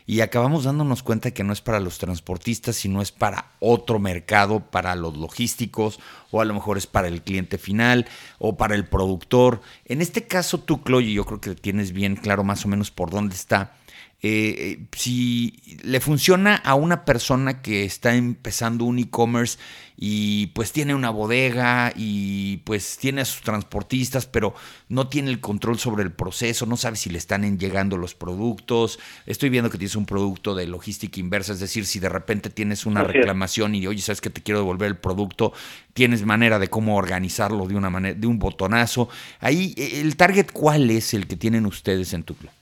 y 0.04 0.20
acabamos 0.20 0.64
dándonos 0.64 1.04
cuenta 1.04 1.30
que 1.30 1.44
no 1.44 1.52
es 1.52 1.60
para 1.60 1.78
los 1.78 1.98
transportistas, 1.98 2.74
sino 2.74 3.02
es 3.02 3.12
para 3.12 3.52
otro 3.60 4.00
mercado, 4.00 4.58
para 4.58 4.96
los 4.96 5.16
logísticos, 5.16 6.00
o 6.32 6.40
a 6.40 6.44
lo 6.44 6.54
mejor 6.54 6.76
es 6.76 6.88
para 6.88 7.06
el 7.06 7.22
cliente 7.22 7.56
final, 7.56 8.06
o 8.38 8.56
para 8.56 8.74
el 8.74 8.84
productor. 8.84 9.60
En 9.84 10.02
este 10.02 10.26
caso, 10.26 10.58
tú, 10.58 10.80
Chloe, 10.84 11.12
yo 11.12 11.24
creo 11.24 11.40
que 11.40 11.54
tienes 11.54 11.92
bien 11.92 12.16
claro 12.16 12.42
más 12.42 12.64
o 12.64 12.68
menos 12.68 12.90
por 12.90 13.10
dónde 13.10 13.36
está 13.36 13.76
eh, 14.24 14.86
si 14.92 15.52
le 15.82 15.98
funciona 15.98 16.54
a 16.54 16.76
una 16.76 17.04
persona 17.04 17.60
que 17.60 17.84
está 17.84 18.14
empezando 18.14 18.84
un 18.84 19.00
e-commerce 19.00 19.58
y 19.96 20.46
pues 20.48 20.70
tiene 20.70 20.94
una 20.94 21.10
bodega 21.10 21.92
y 21.96 22.58
pues 22.58 22.98
tiene 22.98 23.22
a 23.22 23.24
sus 23.24 23.42
transportistas, 23.42 24.26
pero 24.26 24.54
no 24.88 25.08
tiene 25.08 25.30
el 25.30 25.40
control 25.40 25.80
sobre 25.80 26.04
el 26.04 26.12
proceso, 26.12 26.66
no 26.66 26.76
sabe 26.76 26.96
si 26.96 27.10
le 27.10 27.18
están 27.18 27.58
llegando 27.58 27.96
los 27.96 28.14
productos. 28.14 29.00
Estoy 29.26 29.50
viendo 29.50 29.70
que 29.70 29.78
tienes 29.78 29.96
un 29.96 30.06
producto 30.06 30.54
de 30.54 30.68
logística 30.68 31.18
inversa, 31.18 31.52
es 31.52 31.60
decir, 31.60 31.84
si 31.84 31.98
de 31.98 32.08
repente 32.08 32.48
tienes 32.48 32.86
una 32.86 33.02
reclamación 33.02 33.74
y 33.74 33.88
oye, 33.88 34.02
sabes 34.02 34.20
que 34.20 34.30
te 34.30 34.40
quiero 34.40 34.60
devolver 34.60 34.86
el 34.86 34.98
producto, 34.98 35.52
tienes 35.94 36.24
manera 36.24 36.60
de 36.60 36.68
cómo 36.68 36.96
organizarlo 36.96 37.66
de 37.66 37.74
una 37.74 37.90
manera, 37.90 38.14
de 38.14 38.26
un 38.28 38.38
botonazo. 38.38 39.08
Ahí, 39.40 39.74
el 39.76 40.16
target, 40.16 40.52
¿cuál 40.52 40.90
es 40.90 41.12
el 41.12 41.26
que 41.26 41.34
tienen 41.34 41.66
ustedes 41.66 42.12
en 42.12 42.22
tu 42.22 42.36
club? 42.36 42.52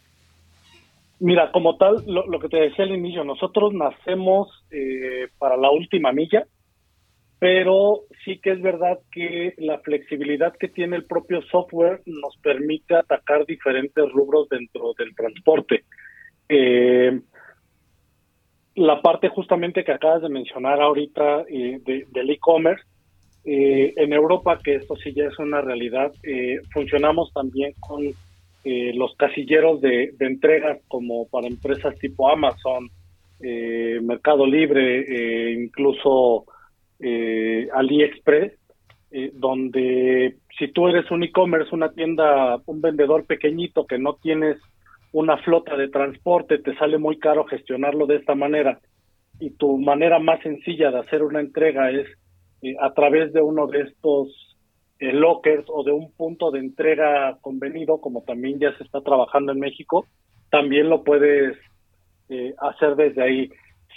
Mira, 1.21 1.53
como 1.53 1.77
tal, 1.77 2.03
lo, 2.07 2.41
que 2.41 2.49
te 2.49 2.57
decía 2.57 2.85
al 2.85 2.93
inicio, 2.93 3.25
nosotros 3.25 3.75
nacemos 3.75 4.49
eh, 4.71 5.29
para 5.39 5.57
la 5.59 5.71
última 5.71 6.12
milla, 6.12 6.47
pero 7.39 8.03
sí 8.25 8.39
que 8.39 8.53
es 8.53 8.61
verdad 8.61 8.99
que 9.11 9.55
la 9.57 9.79
flexibilidad 9.79 10.55
que 10.59 10.69
tiene 10.69 10.97
el 10.97 11.07
propio 11.07 11.41
software 11.43 12.03
nos 12.05 12.37
permite 12.37 12.95
atacar 12.95 13.47
diferentes 13.47 14.05
rubros 14.12 14.49
dentro 14.50 14.93
del 14.97 15.15
transporte. 15.15 15.85
Eh, 16.49 17.19
la 18.75 19.00
parte 19.00 19.29
justamente 19.29 19.85
que 19.85 19.93
acabas 19.93 20.21
de 20.21 20.29
mencionar 20.29 20.81
ahorita 20.83 21.45
eh, 21.49 21.81
del 21.85 22.31
e-commerce, 22.31 22.85
eh, 23.45 23.95
en 23.97 24.12
Europa, 24.12 24.59
que 24.62 24.75
esto 24.75 24.97
sí 24.97 25.15
ya 25.15 25.25
es 25.25 25.39
una 25.39 25.62
realidad, 25.62 26.12
funcionamos 26.73 27.33
también 27.33 27.73
con 27.81 28.03
los 28.64 29.14
casilleros 29.17 29.81
de, 29.81 30.14
entregas 30.21 30.79
como 30.88 31.26
para 31.29 31.47
empresas 31.47 31.99
tipo 31.99 32.29
Amazon, 32.29 32.90
Mercado 33.40 34.47
Libre, 34.47 35.52
incluso 35.55 36.45
eh, 37.00 37.69
AliExpress, 37.73 38.52
eh, 39.11 39.31
donde 39.35 40.37
si 40.59 40.69
tú 40.69 40.88
eres 40.88 41.11
un 41.11 41.23
e-commerce, 41.23 41.75
una 41.75 41.93
tienda, 41.93 42.59
un 42.67 42.81
vendedor 42.81 43.25
pequeñito 43.25 43.87
que 43.87 43.99
no 43.99 44.14
tienes 44.14 44.59
una 45.12 45.38
flota 45.38 45.76
de 45.76 45.88
transporte, 45.88 46.59
te 46.59 46.76
sale 46.76 46.99
muy 46.99 47.19
caro 47.19 47.45
gestionarlo 47.47 48.07
de 48.07 48.17
esta 48.17 48.35
manera. 48.35 48.79
Y 49.40 49.50
tu 49.50 49.79
manera 49.79 50.19
más 50.19 50.40
sencilla 50.43 50.90
de 50.90 50.99
hacer 50.99 51.23
una 51.23 51.40
entrega 51.40 51.90
es 51.90 52.07
eh, 52.62 52.76
a 52.81 52.93
través 52.93 53.33
de 53.33 53.40
uno 53.40 53.67
de 53.67 53.81
estos 53.81 54.29
eh, 54.29 54.50
lockers 55.00 55.64
o 55.69 55.83
de 55.83 55.92
un 55.92 56.12
punto 56.12 56.50
de 56.50 56.61
entrega 56.61 57.38
convenido, 57.40 58.00
como 58.00 58.23
también 58.23 58.59
ya 58.59 58.76
se 58.76 58.85
está 58.85 59.00
trabajando 59.00 59.52
en 59.52 59.61
México, 59.61 60.07
también 60.50 60.88
lo 60.88 61.04
puedes 61.04 61.57
hacer 62.61 62.95
desde 62.95 63.23
ahí 63.23 63.50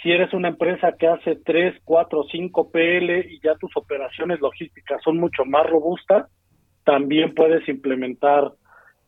si 0.04 0.12
eres 0.12 0.34
una 0.34 0.48
empresa 0.48 0.92
que 0.98 1.06
hace 1.06 1.36
3, 1.36 1.80
4, 1.82 2.24
5 2.30 2.70
PL 2.70 3.20
y 3.20 3.40
ya 3.40 3.54
tus 3.54 3.74
operaciones 3.74 4.38
logísticas 4.38 5.00
son 5.02 5.18
mucho 5.18 5.46
más 5.46 5.66
robustas, 5.66 6.28
también 6.84 7.34
puedes 7.34 7.66
implementar 7.68 8.52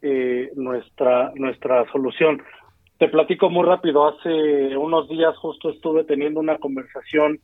eh, 0.00 0.50
nuestra, 0.54 1.32
nuestra 1.34 1.84
solución. 1.92 2.42
Te 2.98 3.08
platico 3.08 3.50
muy 3.50 3.66
rápido, 3.66 4.08
hace 4.08 4.74
unos 4.76 5.06
días 5.10 5.36
justo 5.36 5.68
estuve 5.68 6.04
teniendo 6.04 6.40
una 6.40 6.56
conversación 6.56 7.40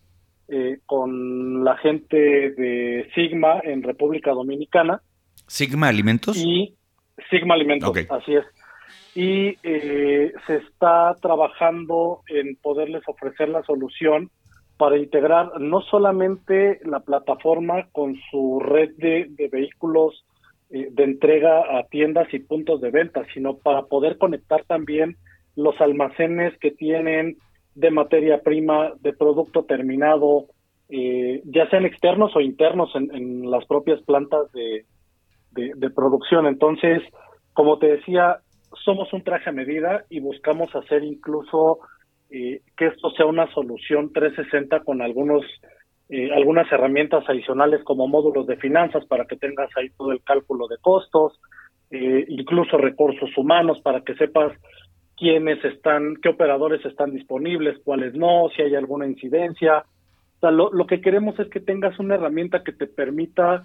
eh, 0.53 0.79
con 0.87 1.65
la 1.65 1.77
gente 1.79 2.17
de 2.17 3.11
Sigma 3.15 3.61
en 3.65 3.83
República 3.83 4.33
Dominicana. 4.33 5.01
¿Sigma 5.49 5.89
Alimentos? 5.89 6.37
Y 6.37 6.77
Sigma 7.31 7.55
Alimentos, 7.55 7.97
así 8.11 8.35
es 8.35 8.45
y 9.15 9.59
eh, 9.63 10.33
se 10.47 10.57
está 10.57 11.15
trabajando 11.21 12.23
en 12.29 12.57
poderles 12.57 13.03
ofrecer 13.07 13.49
la 13.49 13.63
solución 13.63 14.31
para 14.79 14.97
integrar 14.97 15.61
no 15.61 15.83
solamente 15.83 16.81
la 16.85 17.01
plataforma 17.01 17.89
con 17.93 18.17
su 18.31 18.59
red 18.61 18.91
de, 18.97 19.29
vehículos 19.53 20.25
eh, 20.71 20.89
de 20.91 21.05
entrega 21.05 21.79
a 21.79 21.85
tiendas 21.85 22.33
y 22.33 22.39
puntos 22.39 22.81
de 22.81 22.91
venta, 22.91 23.23
sino 23.35 23.59
para 23.59 23.83
poder 23.83 24.17
conectar 24.17 24.65
también 24.65 25.17
los 25.57 25.79
almacenes 25.81 26.59
que 26.59 26.71
tienen 26.71 27.37
de 27.75 27.91
materia 27.91 28.43
prima, 28.43 28.93
de 29.01 29.13
producto 29.13 29.65
terminado, 29.65 30.47
eh, 30.89 31.43
ya 31.45 31.69
sean 31.71 31.87
externos 31.87 32.35
o 32.37 32.41
internos 32.41 32.91
en, 32.95 33.51
las 33.51 33.65
propias 33.67 34.01
plantas 34.03 34.51
de, 34.53 34.85
de 35.53 35.91
producción. 35.91 36.47
Entonces, 36.47 37.03
como 37.53 37.79
te 37.79 37.89
decía, 37.89 38.39
somos 38.85 39.13
un 39.13 39.23
traje 39.23 39.51
a 39.51 39.53
medida 39.53 40.05
y 40.09 40.21
buscamos 40.21 40.75
hacer 40.75 41.05
incluso 41.05 41.81
eh, 42.31 42.63
que 42.77 42.87
esto 42.87 43.11
sea 43.11 43.27
una 43.27 43.53
solución 43.53 44.13
360 44.13 44.81
con 44.81 45.03
algunos 45.03 45.43
eh, 46.09 46.31
algunas 46.35 46.71
herramientas 46.71 47.25
adicionales 47.29 47.83
como 47.85 48.09
módulos 48.09 48.47
de 48.47 48.57
finanzas 48.57 49.05
para 49.07 49.27
que 49.27 49.37
tengas 49.37 49.71
ahí 49.77 49.91
todo 49.97 50.13
el 50.13 50.23
cálculo 50.23 50.69
de 50.69 50.77
costos, 50.79 51.41
eh, 51.91 52.25
incluso 52.29 52.77
recursos 52.77 53.31
humanos 53.37 53.81
para 53.83 54.03
que 54.03 54.15
sepas 54.15 54.53
quiénes 55.17 55.65
están, 55.65 56.17
qué 56.23 56.31
operadores 56.31 56.85
están 56.85 57.13
disponibles, 57.13 57.79
cuáles 57.85 58.15
no, 58.15 58.49
si 58.55 58.63
hay 58.63 58.75
alguna 58.75 59.07
incidencia. 59.07 59.79
O 60.37 60.41
sea, 60.41 60.51
lo, 60.51 60.73
lo 60.73 60.87
que 60.87 61.01
queremos 61.01 61.39
es 61.39 61.49
que 61.49 61.61
tengas 61.61 61.99
una 61.99 62.15
herramienta 62.17 62.63
que 62.65 62.73
te 62.73 62.87
permita 62.87 63.63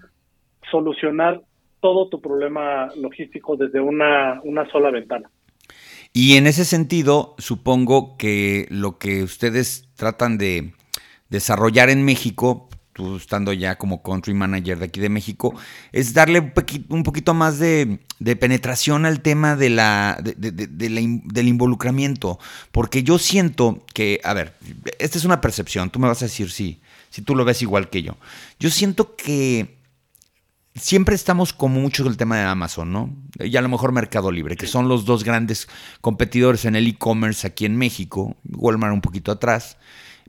solucionar 0.71 1.41
todo 1.79 2.09
tu 2.09 2.21
problema 2.21 2.89
logístico 2.95 3.55
desde 3.55 3.79
una, 3.79 4.41
una 4.43 4.69
sola 4.71 4.91
ventana. 4.91 5.29
Y 6.13 6.37
en 6.37 6.47
ese 6.47 6.65
sentido, 6.65 7.35
supongo 7.37 8.17
que 8.17 8.65
lo 8.69 8.97
que 8.97 9.23
ustedes 9.23 9.87
tratan 9.95 10.37
de 10.37 10.73
desarrollar 11.29 11.89
en 11.89 12.03
México, 12.05 12.69
tú 12.97 13.15
estando 13.15 13.53
ya 13.53 13.77
como 13.77 14.01
country 14.01 14.33
manager 14.33 14.79
de 14.79 14.85
aquí 14.85 14.99
de 14.99 15.09
México, 15.09 15.53
es 15.91 16.15
darle 16.15 16.51
un 16.89 17.03
poquito, 17.03 17.35
más 17.35 17.59
de, 17.59 17.99
penetración 18.39 19.05
al 19.05 19.21
tema 19.21 19.55
de 19.55 19.69
la, 19.69 20.17
del 20.19 21.47
involucramiento. 21.47 22.39
Porque 22.71 23.03
yo 23.03 23.19
siento 23.19 23.85
que, 23.93 24.19
a 24.23 24.33
ver, 24.33 24.55
esta 24.97 25.19
es 25.19 25.25
una 25.25 25.41
percepción, 25.41 25.91
tú 25.91 25.99
me 25.99 26.07
vas 26.07 26.23
a 26.23 26.25
decir 26.25 26.49
si, 26.49 26.79
si 27.11 27.21
tú 27.21 27.35
lo 27.35 27.45
ves 27.45 27.61
igual 27.61 27.91
que 27.91 28.01
yo. 28.01 28.17
Yo 28.59 28.71
siento 28.71 29.15
que 29.15 29.77
siempre 30.73 31.13
estamos 31.13 31.53
como 31.53 31.79
mucho 31.79 32.07
el 32.07 32.17
tema 32.17 32.37
de 32.37 32.45
Amazon, 32.45 32.91
¿no? 32.91 33.15
Y 33.39 33.55
a 33.57 33.61
lo 33.61 33.69
mejor 33.69 33.91
Mercado 33.91 34.31
Libre, 34.31 34.57
que 34.57 34.65
son 34.65 34.87
los 34.87 35.05
dos 35.05 35.23
grandes 35.23 35.67
competidores 36.01 36.65
en 36.65 36.75
el 36.75 36.87
e-commerce 36.87 37.45
aquí 37.45 37.65
en 37.65 37.77
México, 37.77 38.35
Walmart 38.49 38.93
un 38.93 39.01
poquito 39.01 39.31
atrás. 39.31 39.77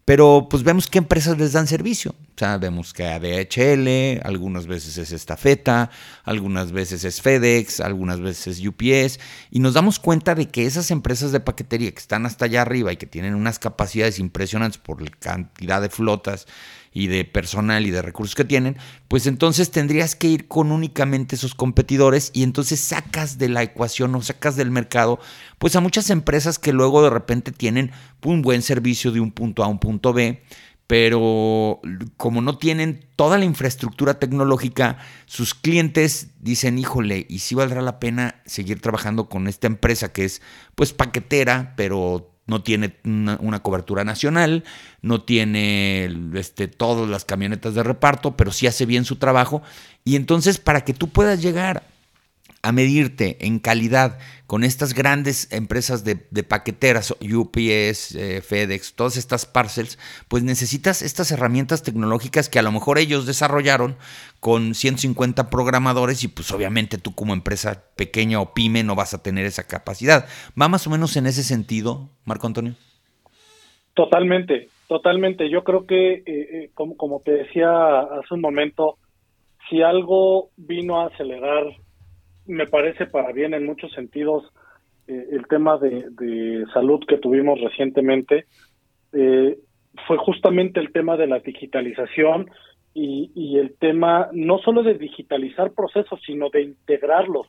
Pero 0.09 0.47
pues 0.49 0.63
vemos 0.63 0.89
qué 0.89 0.97
empresas 0.97 1.37
les 1.37 1.53
dan 1.53 1.67
servicio. 1.67 2.13
O 2.13 2.39
sea, 2.39 2.57
vemos 2.57 2.95
que 2.95 3.05
ADHL, 3.05 4.27
algunas 4.27 4.67
veces 4.67 4.97
es 4.97 5.13
Estafeta, 5.13 5.91
algunas 6.25 6.73
veces 6.73 7.05
es 7.05 7.21
FedEx, 7.21 7.81
algunas 7.81 8.19
veces 8.19 8.59
es 8.59 8.67
UPS. 8.67 9.21
Y 9.51 9.61
nos 9.61 9.75
damos 9.75 9.99
cuenta 9.99 10.35
de 10.35 10.49
que 10.49 10.65
esas 10.65 10.91
empresas 10.91 11.31
de 11.31 11.41
paquetería 11.41 11.93
que 11.93 11.99
están 11.99 12.25
hasta 12.25 12.47
allá 12.47 12.63
arriba 12.63 12.91
y 12.91 12.97
que 12.97 13.05
tienen 13.05 13.35
unas 13.35 13.59
capacidades 13.59 14.19
impresionantes 14.19 14.79
por 14.79 15.03
la 15.03 15.11
cantidad 15.11 15.83
de 15.83 15.91
flotas 15.91 16.47
y 16.93 17.07
de 17.07 17.25
personal 17.25 17.87
y 17.87 17.91
de 17.91 18.03
recursos 18.03 18.35
que 18.35 18.45
tienen, 18.45 18.77
pues 19.09 19.27
entonces 19.27 19.71
tendrías 19.71 20.15
que 20.15 20.29
ir 20.29 20.49
con 20.49 20.73
únicamente 20.73 21.37
esos 21.37 21.55
competidores 21.55 22.31
y 22.35 22.43
entonces 22.43 22.81
sacas 22.81 23.39
de 23.39 23.49
la 23.49 23.63
ecuación 23.63 24.15
o 24.15 24.23
sacas 24.23 24.57
del 24.57 24.71
mercado 24.71 25.19
pues 25.59 25.77
a 25.77 25.81
muchas 25.81 26.11
empresas 26.11 26.59
que 26.59 26.73
luego 26.73 27.03
de 27.03 27.11
repente 27.11 27.53
tienen 27.53 27.93
un 28.25 28.43
buen 28.43 28.63
servicio 28.63 29.13
de 29.13 29.21
un 29.21 29.33
punto 29.33 29.63
A 29.63 29.67
a 29.67 29.69
un 29.69 29.79
punto 29.79 30.13
B, 30.13 30.43
pero 30.87 31.81
como 32.17 32.41
no 32.41 32.57
tienen 32.57 33.05
toda 33.15 33.37
la 33.39 33.45
infraestructura 33.45 34.19
tecnológica, 34.19 34.97
sus 35.27 35.55
clientes 35.55 36.29
dicen, 36.41 36.79
híjole, 36.79 37.27
y 37.29 37.41
si 37.41 37.55
valdrá 37.55 37.83
la 37.83 38.01
pena 38.01 38.41
seguir 38.47 38.81
trabajando 38.81 39.29
con 39.29 39.49
esta 39.49 39.67
empresa 39.67 40.13
que 40.13 40.25
es 40.25 40.41
pues 40.75 40.95
paquetera, 40.95 41.75
pero 41.77 42.38
no 42.49 42.63
tiene 42.63 42.97
una, 43.05 43.63
cobertura 43.63 44.05
nacional, 44.05 44.65
no 45.03 45.21
tiene 45.23 46.11
este, 46.35 46.67
todas 46.67 47.09
las 47.09 47.25
camionetas 47.25 47.75
de 47.75 47.83
reparto, 47.85 48.37
pero 48.37 48.51
sí 48.51 48.67
hace 48.67 48.87
bien 48.87 49.05
su 49.05 49.17
trabajo. 49.17 49.63
Y 50.05 50.17
entonces 50.17 50.59
para 50.59 50.81
que 50.81 50.95
tú 50.95 51.09
puedas 51.09 51.41
llegar 51.41 51.85
a 52.69 52.73
medirte 52.73 53.39
en 53.47 53.61
calidad 53.61 54.19
con 54.47 54.63
estas 54.63 54.95
grandes 54.95 55.51
empresas 55.53 56.05
de, 56.05 56.17
paqueteras, 56.43 57.13
UPS, 57.21 58.15
eh, 58.15 58.43
FedEx, 58.43 58.95
todas 58.95 59.17
estas 59.17 59.47
parcels, 59.47 59.99
pues 60.29 60.43
necesitas 60.43 61.01
estas 61.01 61.33
herramientas 61.33 61.83
tecnológicas 61.83 62.51
que 62.51 62.59
a 62.59 62.63
lo 62.63 62.71
mejor 62.71 62.99
ellos 62.99 63.27
desarrollaron 63.27 63.97
con 64.41 64.75
150 64.75 65.49
programadores 65.49 66.23
y 66.25 66.29
pues 66.29 66.51
obviamente 66.53 66.99
tú 66.99 67.15
como 67.15 67.33
empresa 67.33 67.85
pequeña 67.97 68.41
o 68.41 68.53
pyme 68.53 68.85
no 68.85 68.95
vas 68.95 69.15
a 69.15 69.23
tener 69.23 69.47
esa 69.47 69.67
capacidad. 69.67 70.27
¿Va 70.61 70.69
más 70.69 70.87
o 70.87 70.91
menos 70.91 71.17
en 71.17 71.27
ese 71.27 71.43
sentido, 71.43 72.11
Marco 72.27 72.47
Antonio? 72.47 72.75
Totalmente, 73.95 74.69
totalmente. 74.89 75.49
Yo 75.51 75.65
creo 75.65 75.87
que, 75.87 76.13
eh, 76.13 76.23
eh, 76.27 76.71
como, 76.75 76.97
como 76.99 77.21
te 77.21 77.33
decía 77.33 78.01
hace 78.01 78.35
un 78.35 78.43
momento, 78.43 78.99
si 79.69 79.83
algo 79.83 80.51
vino 80.57 81.01
a 81.01 81.07
acelerar 81.07 81.65
me 82.49 82.67
parece 82.67 83.07
para 83.07 83.33
bien 83.33 83.55
en 83.55 83.67
muchos 83.67 83.93
sentidos 83.93 84.45
eh, 85.07 85.27
el 85.31 85.47
tema 85.47 85.79
de, 85.79 86.65
salud 86.73 87.01
que 87.07 87.19
tuvimos 87.19 87.61
recientemente 87.61 88.47
eh, 89.13 89.57
fue 90.07 90.17
justamente 90.19 90.81
el 90.81 90.93
tema 90.93 91.17
de 91.17 91.27
la 91.27 91.39
digitalización 91.39 92.51
y, 92.95 93.31
y, 93.35 93.59
el 93.59 93.77
tema 93.79 94.29
no 94.33 94.59
solo 94.59 94.83
de 94.83 94.95
digitalizar 94.95 95.73
procesos, 95.73 96.21
sino 96.27 96.51
de 96.51 96.63
integrarlos 96.63 97.47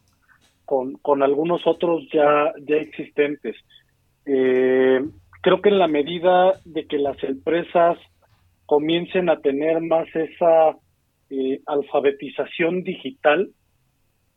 con, 0.65 0.93
con 0.97 1.23
algunos 1.23 1.65
otros 1.65 2.03
ya, 2.13 2.53
ya 2.61 2.75
existentes. 2.75 3.55
Eh, 4.25 4.99
creo 5.41 5.61
que 5.61 5.69
en 5.69 5.79
la 5.79 5.87
medida 5.87 6.53
de 6.65 6.85
que 6.85 6.99
las 6.99 7.21
empresas 7.23 7.97
comiencen 8.67 9.29
a 9.29 9.39
tener 9.39 9.81
más 9.81 10.07
esa 10.13 10.75
eh, 11.31 11.61
alfabetización 11.65 12.83
digital 12.83 13.49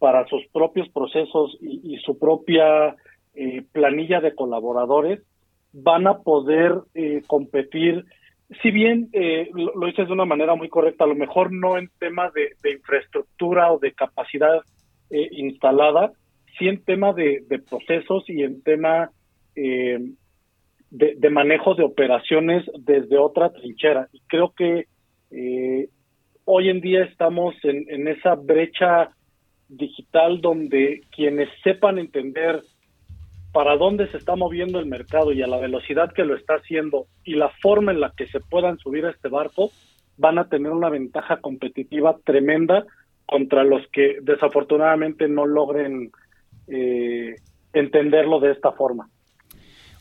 para 0.02 0.26
sus 0.26 0.44
propios 0.49 0.88
procesos 0.88 1.56
y, 1.61 1.97
su 1.99 2.18
propia 2.18 2.97
eh, 3.35 3.62
planilla 3.71 4.21
de 4.21 4.35
colaboradores, 4.35 5.21
van 5.73 6.09
a 6.09 6.18
poder 6.18 6.75
eh, 6.94 7.23
competir, 7.28 8.04
si 8.61 8.73
bien 8.73 9.11
lo, 9.54 9.76
lo, 9.76 9.87
dices 9.87 10.09
de 10.09 10.12
una 10.12 10.25
manera 10.25 10.56
muy 10.56 10.68
correcta, 10.68 11.04
a 11.04 11.06
lo 11.06 11.14
mejor 11.14 11.52
no 11.52 11.78
en 11.78 11.88
temas 12.00 12.32
de, 12.35 12.49
infraestructura 12.68 13.71
o 13.71 13.78
de 13.78 13.92
capacidad 13.92 14.62
instalada, 15.09 16.11
sí 16.59 16.66
en 16.66 16.82
tema 16.82 17.12
de, 17.12 17.44
de, 17.49 17.61
procesos 17.61 18.25
y 18.28 18.42
en 18.42 18.61
tema 18.61 19.12
de, 19.54 21.30
manejo 21.30 21.76
de 21.76 21.85
operaciones 21.85 22.68
desde 22.76 23.18
otra 23.18 23.52
trinchera. 23.52 24.09
Y 24.12 24.21
creo 24.26 24.52
que 24.52 24.87
eh, 25.30 25.88
hoy 26.44 26.71
en 26.71 26.80
día 26.80 27.04
estamos 27.04 27.54
en 27.62 28.09
esa 28.09 28.35
brecha 28.35 29.12
digital 29.76 30.41
donde 30.41 31.02
quienes 31.14 31.49
sepan 31.62 31.99
entender 31.99 32.62
para 33.52 33.76
dónde 33.76 34.11
se 34.11 34.17
está 34.17 34.35
moviendo 34.35 34.79
el 34.79 34.87
mercado 34.87 35.33
y 35.33 35.43
a 35.43 35.47
la 35.47 35.59
velocidad 35.59 36.12
que 36.12 36.25
lo 36.25 36.37
está 36.37 36.55
haciendo 36.55 37.07
y 37.25 37.35
la 37.35 37.50
forma 37.61 37.93
en 37.93 38.00
la 38.00 38.12
que 38.17 38.26
se 38.29 38.41
puedan 38.41 38.79
subir 38.79 39.05
a 39.05 39.11
este 39.11 39.29
barco, 39.29 39.71
van 40.17 40.38
a 40.38 40.49
tener 40.49 40.73
una 40.73 40.88
ventaja 40.88 41.38
competitiva 41.38 42.17
tremenda 42.25 42.85
contra 43.26 43.64
los 43.64 43.83
que 43.93 44.19
desafortunadamente 44.23 45.29
no 45.29 45.47
logren 45.47 46.12
eh, 46.69 47.37
entenderlo 47.73 48.41
de 48.41 48.52
esta 48.52 48.73
forma. 48.73 49.09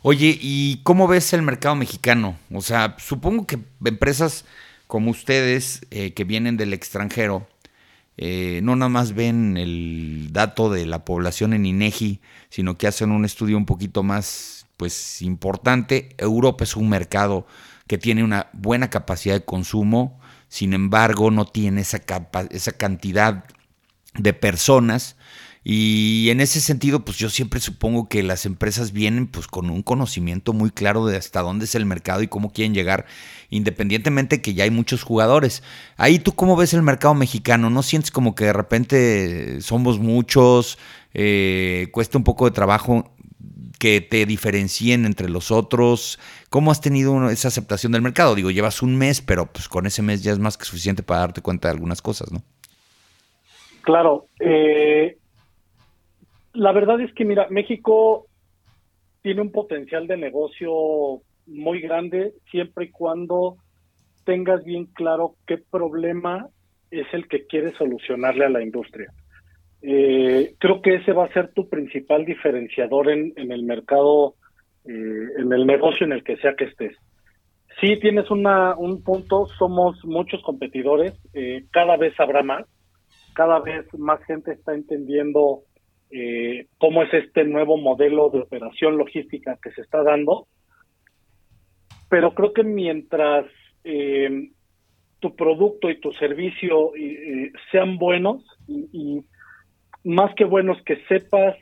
Oye, 0.03 0.37
¿y 0.41 0.81
cómo 0.83 1.07
ves 1.07 1.33
el 1.33 1.41
mercado 1.41 1.75
mexicano? 1.75 2.37
O 2.51 2.61
sea, 2.61 2.95
supongo 2.97 3.45
que 3.45 3.59
empresas 3.85 4.47
como 4.87 5.11
ustedes 5.11 5.85
eh, 5.91 6.13
que 6.13 6.23
vienen 6.23 6.57
del 6.57 6.73
extranjero, 6.73 7.47
eh, 8.23 8.59
no 8.61 8.75
nada 8.75 8.87
más 8.87 9.15
ven 9.15 9.57
el 9.57 10.27
dato 10.31 10.69
de 10.69 10.85
la 10.85 11.03
población 11.03 11.53
en 11.53 11.65
INEGI, 11.65 12.21
sino 12.51 12.77
que 12.77 12.85
hacen 12.85 13.09
un 13.09 13.25
estudio 13.25 13.57
un 13.57 13.65
poquito 13.65 14.03
más 14.03 14.67
pues 14.77 15.23
importante. 15.23 16.09
Europa 16.19 16.63
es 16.63 16.75
un 16.75 16.87
mercado 16.87 17.47
que 17.87 17.97
tiene 17.97 18.23
una 18.23 18.45
buena 18.53 18.91
capacidad 18.91 19.33
de 19.33 19.43
consumo, 19.43 20.19
sin 20.49 20.73
embargo 20.73 21.31
no 21.31 21.45
tiene 21.45 21.81
esa, 21.81 21.99
esa 22.51 22.71
cantidad 22.73 23.45
de 24.13 24.33
personas 24.33 25.15
y 25.63 26.29
en 26.31 26.41
ese 26.41 26.59
sentido, 26.59 27.05
pues 27.05 27.17
yo 27.17 27.29
siempre 27.29 27.59
supongo 27.59 28.09
que 28.09 28.23
las 28.23 28.47
empresas 28.47 28.93
vienen 28.93 29.27
pues 29.27 29.45
con 29.45 29.69
un 29.69 29.83
conocimiento 29.83 30.53
muy 30.53 30.71
claro 30.71 31.05
de 31.05 31.17
hasta 31.17 31.41
dónde 31.41 31.65
es 31.65 31.75
el 31.75 31.85
mercado 31.85 32.23
y 32.23 32.27
cómo 32.27 32.51
quieren 32.51 32.73
llegar, 32.73 33.05
independientemente 33.51 34.41
que 34.41 34.55
ya 34.55 34.63
hay 34.63 34.71
muchos 34.71 35.03
jugadores. 35.03 35.61
Ahí 35.97 36.17
tú 36.17 36.33
cómo 36.33 36.55
ves 36.55 36.73
el 36.73 36.81
mercado 36.81 37.13
mexicano, 37.13 37.69
¿no 37.69 37.83
sientes 37.83 38.09
como 38.09 38.33
que 38.33 38.45
de 38.45 38.53
repente 38.53 39.61
somos 39.61 39.99
muchos, 39.99 40.79
eh, 41.13 41.89
cuesta 41.91 42.17
un 42.17 42.23
poco 42.23 42.45
de 42.45 42.51
trabajo 42.51 43.13
que 43.77 44.01
te 44.01 44.25
diferencien 44.25 45.05
entre 45.05 45.29
los 45.29 45.51
otros? 45.51 46.17
¿Cómo 46.49 46.71
has 46.71 46.81
tenido 46.81 47.29
esa 47.29 47.49
aceptación 47.49 47.91
del 47.91 48.01
mercado? 48.01 48.33
Digo, 48.33 48.49
llevas 48.49 48.81
un 48.81 48.97
mes, 48.97 49.21
pero 49.21 49.45
pues 49.45 49.69
con 49.69 49.85
ese 49.85 50.01
mes 50.01 50.23
ya 50.23 50.31
es 50.31 50.39
más 50.39 50.57
que 50.57 50.65
suficiente 50.65 51.03
para 51.03 51.19
darte 51.19 51.41
cuenta 51.41 51.67
de 51.67 51.73
algunas 51.73 52.01
cosas, 52.01 52.31
¿no? 52.31 52.41
Claro, 53.83 54.25
eh, 54.39 55.17
la 56.53 56.71
verdad 56.71 56.99
es 57.01 57.13
que, 57.13 57.25
mira, 57.25 57.47
México 57.49 58.27
tiene 59.21 59.41
un 59.41 59.51
potencial 59.51 60.07
de 60.07 60.17
negocio 60.17 61.21
muy 61.45 61.81
grande 61.81 62.33
siempre 62.49 62.85
y 62.85 62.91
cuando 62.91 63.57
tengas 64.25 64.63
bien 64.63 64.85
claro 64.85 65.35
qué 65.47 65.57
problema 65.57 66.47
es 66.89 67.07
el 67.13 67.27
que 67.27 67.45
quieres 67.45 67.75
solucionarle 67.77 68.45
a 68.45 68.49
la 68.49 68.61
industria. 68.61 69.11
Eh, 69.81 70.55
creo 70.59 70.81
que 70.81 70.95
ese 70.95 71.11
va 71.11 71.25
a 71.25 71.33
ser 71.33 71.51
tu 71.53 71.67
principal 71.67 72.25
diferenciador 72.25 73.09
en, 73.09 73.33
el 73.35 73.63
mercado, 73.63 74.35
eh, 74.85 75.27
en 75.37 75.51
el 75.51 75.65
negocio 75.65 76.05
en 76.05 76.13
el 76.13 76.23
que 76.23 76.37
sea 76.37 76.55
que 76.55 76.65
estés. 76.65 76.95
Sí 77.79 77.97
tienes 77.99 78.29
una, 78.29 78.75
un 78.75 79.03
punto, 79.03 79.47
somos 79.57 80.03
muchos 80.05 80.43
competidores, 80.43 81.13
eh, 81.33 81.63
cada 81.71 81.97
vez 81.97 82.13
habrá 82.19 82.43
más, 82.43 82.65
cada 83.33 83.59
vez 83.59 83.85
más 83.97 84.21
gente 84.25 84.51
está 84.51 84.75
entendiendo 84.75 85.63
eh, 86.11 86.67
cómo 86.77 87.03
es 87.03 87.13
este 87.13 87.45
nuevo 87.45 87.77
modelo 87.77 88.29
de 88.29 88.39
operación 88.39 88.97
logística 88.97 89.57
que 89.61 89.71
se 89.71 89.81
está 89.81 90.03
dando. 90.03 90.47
Pero 92.09 92.33
creo 92.33 92.53
que 92.53 92.63
mientras 92.63 93.45
eh, 93.83 94.49
tu 95.19 95.35
producto 95.35 95.89
y 95.89 95.99
tu 95.99 96.11
servicio 96.11 96.95
eh, 96.95 97.51
sean 97.71 97.97
buenos 97.97 98.43
y, 98.67 99.23
más 100.03 100.33
que 100.35 100.45
buenos 100.45 100.81
que 100.83 100.97
sepas 101.07 101.55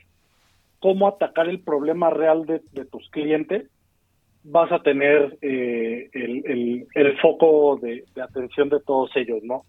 cómo 0.80 1.10
atacar 1.10 1.50
el 1.50 1.60
problema 1.60 2.10
real 2.10 2.46
de, 2.46 2.62
tus 2.86 3.10
clientes, 3.10 3.70
vas 4.44 4.72
a 4.72 4.82
tener 4.82 5.38
el, 5.42 7.18
foco 7.22 7.78
de, 7.82 8.06
atención 8.16 8.70
de 8.70 8.80
todos 8.80 9.12
ellos, 9.18 9.44
¿no? 9.44 9.64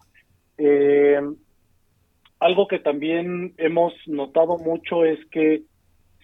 Algo 2.41 2.67
que 2.67 2.79
también 2.79 3.53
hemos 3.57 3.93
notado 4.07 4.57
mucho 4.57 5.05
es 5.05 5.19
que 5.29 5.61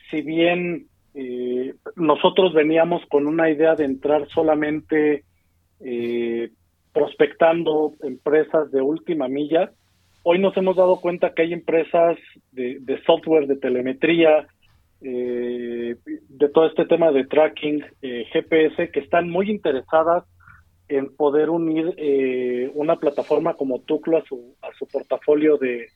si 0.10 0.22
bien 0.24 0.88
eh, 1.14 1.76
nosotros 1.96 2.54
veníamos 2.56 3.04
con 3.08 3.28
una 3.28 3.52
idea 3.52 3.76
de 3.76 3.86
entrar 3.86 4.28
solamente 4.30 5.24
eh, 5.80 6.50
prospectando 6.92 7.94
empresas 8.02 8.72
de 8.72 8.82
última 8.82 9.28
milla, 9.28 9.72
hoy 10.24 10.40
nos 10.40 10.58
hemos 10.58 10.76
dado 10.76 11.00
cuenta 11.00 11.36
que 11.36 11.44
hay 11.44 11.54
empresas 11.54 12.18
de, 12.52 13.00
software, 13.06 13.46
de 13.46 13.58
telemetría, 13.58 14.48
eh, 15.02 15.98
de 16.04 16.50
todo 16.50 16.66
este 16.66 16.86
tema 16.86 17.12
de 17.12 17.26
tracking, 17.26 17.86
GPS, 18.02 18.90
que 18.90 19.02
están 19.02 19.30
muy 19.30 19.52
interesadas 19.52 20.24
en 20.90 21.16
poder 21.16 21.52
unir 21.52 21.94
una 22.74 22.96
plataforma 22.96 23.54
como 23.54 23.82
Tuclo 23.82 24.18
a 24.18 24.24
su, 24.24 24.56
a 24.64 24.74
su 24.80 24.88
portafolio 24.88 25.58
de, 25.58 25.88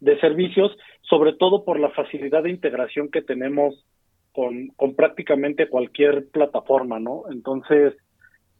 de 0.00 0.18
servicios, 0.20 0.76
sobre 1.02 1.34
todo 1.34 1.64
por 1.64 1.78
la 1.78 1.90
facilidad 1.90 2.42
de 2.42 2.50
integración 2.50 3.10
que 3.10 3.22
tenemos 3.22 3.84
con, 4.32 4.94
prácticamente 4.96 5.68
cualquier 5.68 6.28
plataforma, 6.28 6.98
¿no? 6.98 7.24
Entonces, 7.30 7.94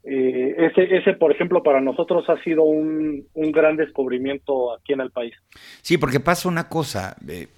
eh, 0.03 0.55
ese, 0.59 0.97
ese, 0.97 1.15
por 1.15 1.33
ejemplo, 1.33 1.63
para 1.63 1.81
nosotros 1.81 2.29
ha 2.29 2.43
sido 2.43 2.63
un, 2.65 3.27
un, 3.35 3.53
gran 3.53 3.77
descubrimiento 3.77 4.75
aquí 4.75 4.93
en 4.93 5.01
el 5.01 5.11
país. 5.11 5.35
Sí, 5.83 5.99
porque 5.99 6.21
pasa 6.21 6.49
una 6.49 6.69
cosa, 6.69 7.17
eh, 7.29 7.49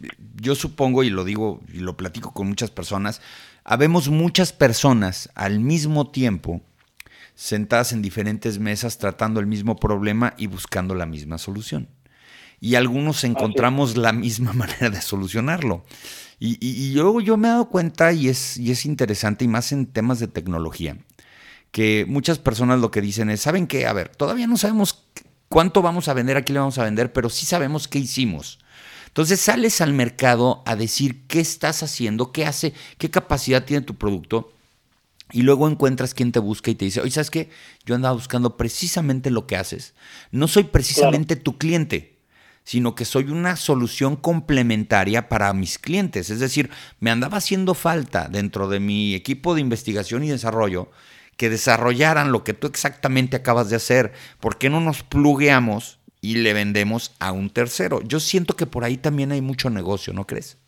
yo 0.40 0.55
supongo, 0.55 1.03
y 1.03 1.11
lo 1.11 1.25
digo 1.25 1.61
y 1.73 1.81
lo 1.81 1.97
platico 1.97 2.33
con 2.33 2.49
muchas 2.49 2.71
personas, 2.71 3.23
habemos 3.64 4.09
muchas 4.09 4.53
personas 4.53 5.33
al 5.35 5.61
mismo 5.61 6.11
tiempo 6.11 6.61
sentadas 7.35 7.92
en 7.92 8.03
diferentes 8.03 8.59
mesas 8.59 8.99
tratando 8.99 9.40
el 9.40 9.47
mismo 9.47 9.77
problema 9.77 10.35
y 10.37 10.49
buscando 10.49 10.95
la 10.95 11.07
misma 11.07 11.38
solución 11.38 11.88
y 12.62 12.77
algunos 12.77 13.25
encontramos 13.25 13.96
la 13.96 14.12
misma 14.12 14.53
manera 14.55 14.88
de 14.88 15.03
solucionarlo. 15.03 15.85
Y, 16.38 16.64
y, 16.64 16.94
luego 16.94 17.20
yo 17.20 17.37
me 17.37 17.48
he 17.48 17.51
dado 17.51 17.68
cuenta, 17.68 18.12
y 18.12 18.29
es, 18.29 18.57
y 18.57 18.70
es 18.70 18.87
interesante, 18.87 19.44
y 19.44 19.48
más 19.48 19.72
en 19.72 19.87
temas 19.87 20.20
de 20.20 20.29
tecnología, 20.29 20.96
que 21.72 22.05
muchas 22.09 22.38
personas 22.38 22.81
lo 22.81 22.90
que 22.90 23.01
dicen 23.01 23.31
es, 23.31 23.40
¿saben 23.40 23.66
qué? 23.66 23.87
A 23.87 23.92
ver, 23.92 24.09
todavía 24.11 24.46
no 24.46 24.57
sabemos 24.57 25.05
cuánto 25.48 25.83
vamos 25.83 26.07
a 26.07 26.14
vender, 26.14 26.37
aquí 26.37 26.53
le 26.53 26.61
vamos 26.61 26.79
a 26.79 26.85
vender, 26.85 27.12
pero 27.12 27.31
sí 27.31 27.46
sabemos 27.46 27.88
qué 27.88 27.98
hicimos. 27.98 28.61
Entonces 29.09 29.40
sales 29.40 29.81
al 29.81 29.92
mercado 29.92 30.62
a 30.64 30.77
decir 30.77 31.27
qué 31.27 31.40
estás 31.40 31.83
haciendo, 31.83 32.33
qué 32.33 32.46
hace, 32.46 32.75
qué 32.98 33.11
capacidad 33.11 33.64
tiene 33.64 33.85
tu 33.85 33.96
producto. 33.96 34.53
Y 35.33 35.42
luego 35.42 35.68
encuentras 35.68 36.14
quien 36.14 36.31
te 36.31 36.38
busca 36.38 36.70
y 36.70 36.75
te 36.75 36.85
dice, 36.85 37.01
oye, 37.01 37.11
¿sabes 37.11 37.31
qué? 37.31 37.51
Yo 37.87 37.94
andaba 37.94 38.14
buscando 38.14 38.57
precisamente 38.57 39.31
lo 39.31 39.46
que 39.46 39.57
haces. 39.57 39.94
No 40.31 40.46
soy 40.48 40.64
precisamente 40.64 41.37
tu 41.37 41.57
cliente 41.57 42.12
sino 42.64 42.94
que 42.94 43.05
soy 43.05 43.25
una 43.25 43.57
solución 43.57 44.16
complementaria 44.16 45.29
para 45.29 45.53
mis 45.53 45.79
clientes. 45.79 46.31
Es 46.31 46.40
decir, 46.40 46.70
me 47.01 47.11
andaba 47.11 47.38
haciendo 47.38 47.75
falta 47.75 48.29
dentro 48.29 48.68
de 48.68 48.81
mi 48.81 49.14
equipo 49.14 49.55
de 49.55 49.61
investigación 49.61 50.25
y 50.25 50.29
desarrollo 50.29 50.88
que 51.37 51.51
desarrollaran 51.51 52.31
lo 52.31 52.44
que 52.44 52.55
tú 52.55 52.66
exactamente 52.66 53.37
acabas 53.37 53.70
de 53.70 53.77
hacer. 53.77 54.12
¿Por 54.40 54.59
qué 54.59 54.70
no 54.70 54.81
nos 54.81 55.03
plugueamos 55.03 55.98
y 56.20 56.37
le 56.37 56.53
vendemos 56.53 57.16
a 57.18 57.33
un 57.33 57.51
tercero? 57.51 58.01
Yo 58.03 58.20
siento 58.20 58.55
que 58.55 58.66
por 58.66 58.85
ahí 58.85 58.96
también 58.96 59.33
hay 59.33 59.40
mucho 59.40 59.70
negocio, 59.70 60.12
¿no 60.12 60.27
crees? 60.27 60.59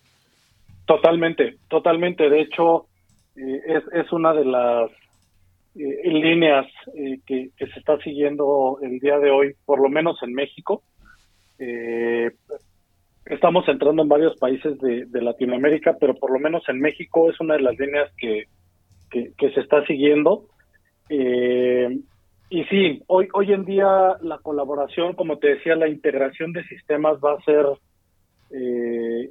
Totalmente, 0.86 1.58
totalmente. 1.68 2.28
De 2.28 2.40
hecho, 2.40 2.86
eh, 3.36 3.60
es, 3.66 3.84
es 3.92 4.12
una 4.12 4.32
de 4.32 4.44
las 4.44 4.90
eh, 5.76 6.08
líneas 6.08 6.66
eh, 6.94 7.18
que, 7.26 7.50
se 7.58 7.78
está 7.78 7.98
siguiendo 7.98 8.78
el 8.82 9.00
día 9.00 9.18
de 9.18 9.30
hoy, 9.30 9.54
por 9.64 9.80
lo 9.80 9.88
menos 9.88 10.22
en 10.22 10.32
México. 10.32 10.82
Estamos 13.26 13.68
entrando 13.68 14.02
en 14.02 14.08
varios 14.08 14.36
países 14.36 14.78
de, 14.78 15.22
Latinoamérica, 15.22 15.96
pero 15.98 16.14
por 16.14 16.32
lo 16.32 16.38
menos 16.38 16.62
en 16.68 16.80
México 16.80 17.30
es 17.30 17.40
una 17.40 17.54
de 17.54 17.62
las 17.62 17.78
líneas 17.78 18.10
que, 18.16 18.44
que, 19.10 19.50
se 19.50 19.60
está 19.60 19.84
siguiendo. 19.86 20.48
y 21.08 22.64
sí, 22.64 23.02
hoy, 23.06 23.28
hoy 23.32 23.52
en 23.52 23.64
día 23.64 24.16
la 24.20 24.38
colaboración, 24.38 25.14
como 25.14 25.38
te 25.38 25.54
decía, 25.54 25.76
la 25.76 25.88
integración 25.88 26.52
de 26.52 26.64
sistemas 26.64 27.18
va 27.18 27.34
a 27.34 27.44
ser 27.44 27.66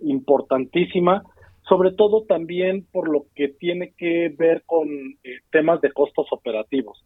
importantísima 0.01 1.23
sobre 1.67 1.91
todo 1.91 2.23
también 2.23 2.85
por 2.91 3.09
lo 3.09 3.25
que 3.35 3.47
tiene 3.47 3.93
que 3.97 4.33
ver 4.37 4.63
con 4.65 4.87
eh, 5.23 5.39
temas 5.51 5.81
de 5.81 5.91
costos 5.91 6.27
operativos, 6.31 7.03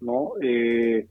¿no? 0.00 0.32
Eh, 0.40 1.06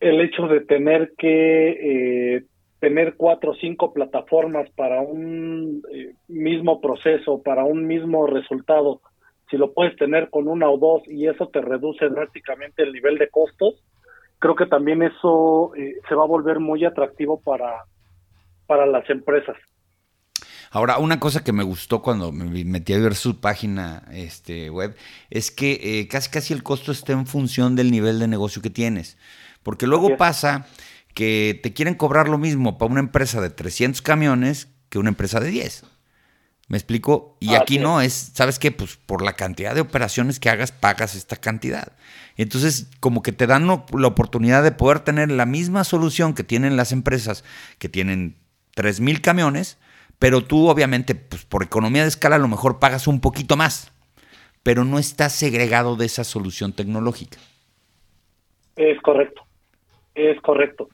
el 0.00 0.20
hecho 0.20 0.46
de 0.46 0.60
tener 0.60 1.12
que 1.18 2.36
eh, 2.36 2.44
tener 2.80 3.16
cuatro 3.16 3.52
o 3.52 3.54
cinco 3.56 3.92
plataformas 3.92 4.70
para 4.70 5.00
un 5.00 5.82
mismo 6.28 6.80
proceso, 6.80 7.42
para 7.42 7.64
un 7.64 7.86
mismo 7.86 8.26
resultado, 8.26 9.00
si 9.50 9.56
lo 9.56 9.72
puedes 9.72 9.96
tener 9.96 10.30
con 10.30 10.46
una 10.46 10.70
o 10.70 10.78
dos 10.78 11.02
y 11.06 11.26
eso 11.26 11.48
te 11.48 11.60
reduce 11.60 12.08
drásticamente 12.08 12.82
el 12.82 12.92
nivel 12.92 13.18
de 13.18 13.28
costos, 13.28 13.82
creo 14.38 14.54
que 14.54 14.66
también 14.66 15.02
eso 15.02 15.72
se 16.08 16.14
va 16.14 16.22
a 16.22 16.28
volver 16.28 16.60
muy 16.60 16.84
atractivo 16.84 17.40
para, 17.40 17.84
para 18.66 18.86
las 18.86 19.08
empresas. 19.10 19.56
Ahora, 20.70 20.98
una 20.98 21.18
cosa 21.18 21.42
que 21.42 21.52
me 21.52 21.62
gustó 21.62 22.02
cuando 22.02 22.30
me 22.30 22.64
metí 22.64 22.92
a 22.92 22.98
ver 22.98 23.14
su 23.14 23.40
página 23.40 24.04
este, 24.12 24.68
web 24.68 24.94
es 25.30 25.50
que 25.50 25.80
eh, 25.82 26.08
casi 26.08 26.30
casi 26.30 26.52
el 26.52 26.62
costo 26.62 26.92
está 26.92 27.12
en 27.12 27.26
función 27.26 27.74
del 27.74 27.90
nivel 27.90 28.18
de 28.18 28.28
negocio 28.28 28.60
que 28.60 28.70
tienes. 28.70 29.16
Porque 29.62 29.86
luego 29.86 30.16
pasa 30.16 30.66
que 31.14 31.58
te 31.62 31.72
quieren 31.72 31.94
cobrar 31.94 32.28
lo 32.28 32.38
mismo 32.38 32.78
para 32.78 32.90
una 32.90 33.00
empresa 33.00 33.40
de 33.40 33.50
300 33.50 34.02
camiones 34.02 34.68
que 34.88 34.98
una 34.98 35.10
empresa 35.10 35.40
de 35.40 35.50
10. 35.50 35.84
¿Me 36.68 36.76
explico? 36.76 37.36
Y 37.40 37.54
aquí 37.54 37.78
no 37.78 38.02
es, 38.02 38.32
¿sabes 38.34 38.58
qué? 38.58 38.70
Pues 38.70 38.96
por 38.96 39.22
la 39.22 39.32
cantidad 39.32 39.74
de 39.74 39.80
operaciones 39.80 40.38
que 40.38 40.50
hagas, 40.50 40.70
pagas 40.70 41.14
esta 41.14 41.36
cantidad. 41.36 41.92
Entonces, 42.36 42.88
como 43.00 43.22
que 43.22 43.32
te 43.32 43.46
dan 43.46 43.66
la 43.66 44.06
oportunidad 44.06 44.62
de 44.62 44.70
poder 44.70 45.00
tener 45.00 45.30
la 45.30 45.46
misma 45.46 45.82
solución 45.84 46.34
que 46.34 46.44
tienen 46.44 46.76
las 46.76 46.92
empresas 46.92 47.42
que 47.78 47.88
tienen 47.88 48.36
3.000 48.76 49.22
camiones, 49.22 49.78
pero 50.18 50.44
tú 50.44 50.68
obviamente, 50.68 51.14
pues 51.14 51.46
por 51.46 51.62
economía 51.62 52.02
de 52.02 52.08
escala 52.08 52.36
a 52.36 52.38
lo 52.38 52.48
mejor 52.48 52.78
pagas 52.78 53.06
un 53.06 53.20
poquito 53.20 53.56
más, 53.56 53.90
pero 54.62 54.84
no 54.84 54.98
estás 54.98 55.32
segregado 55.32 55.96
de 55.96 56.04
esa 56.04 56.22
solución 56.22 56.74
tecnológica. 56.74 57.38
Es 58.76 59.00
correcto, 59.00 59.42
es 60.18 60.40
correcto. 60.40 60.88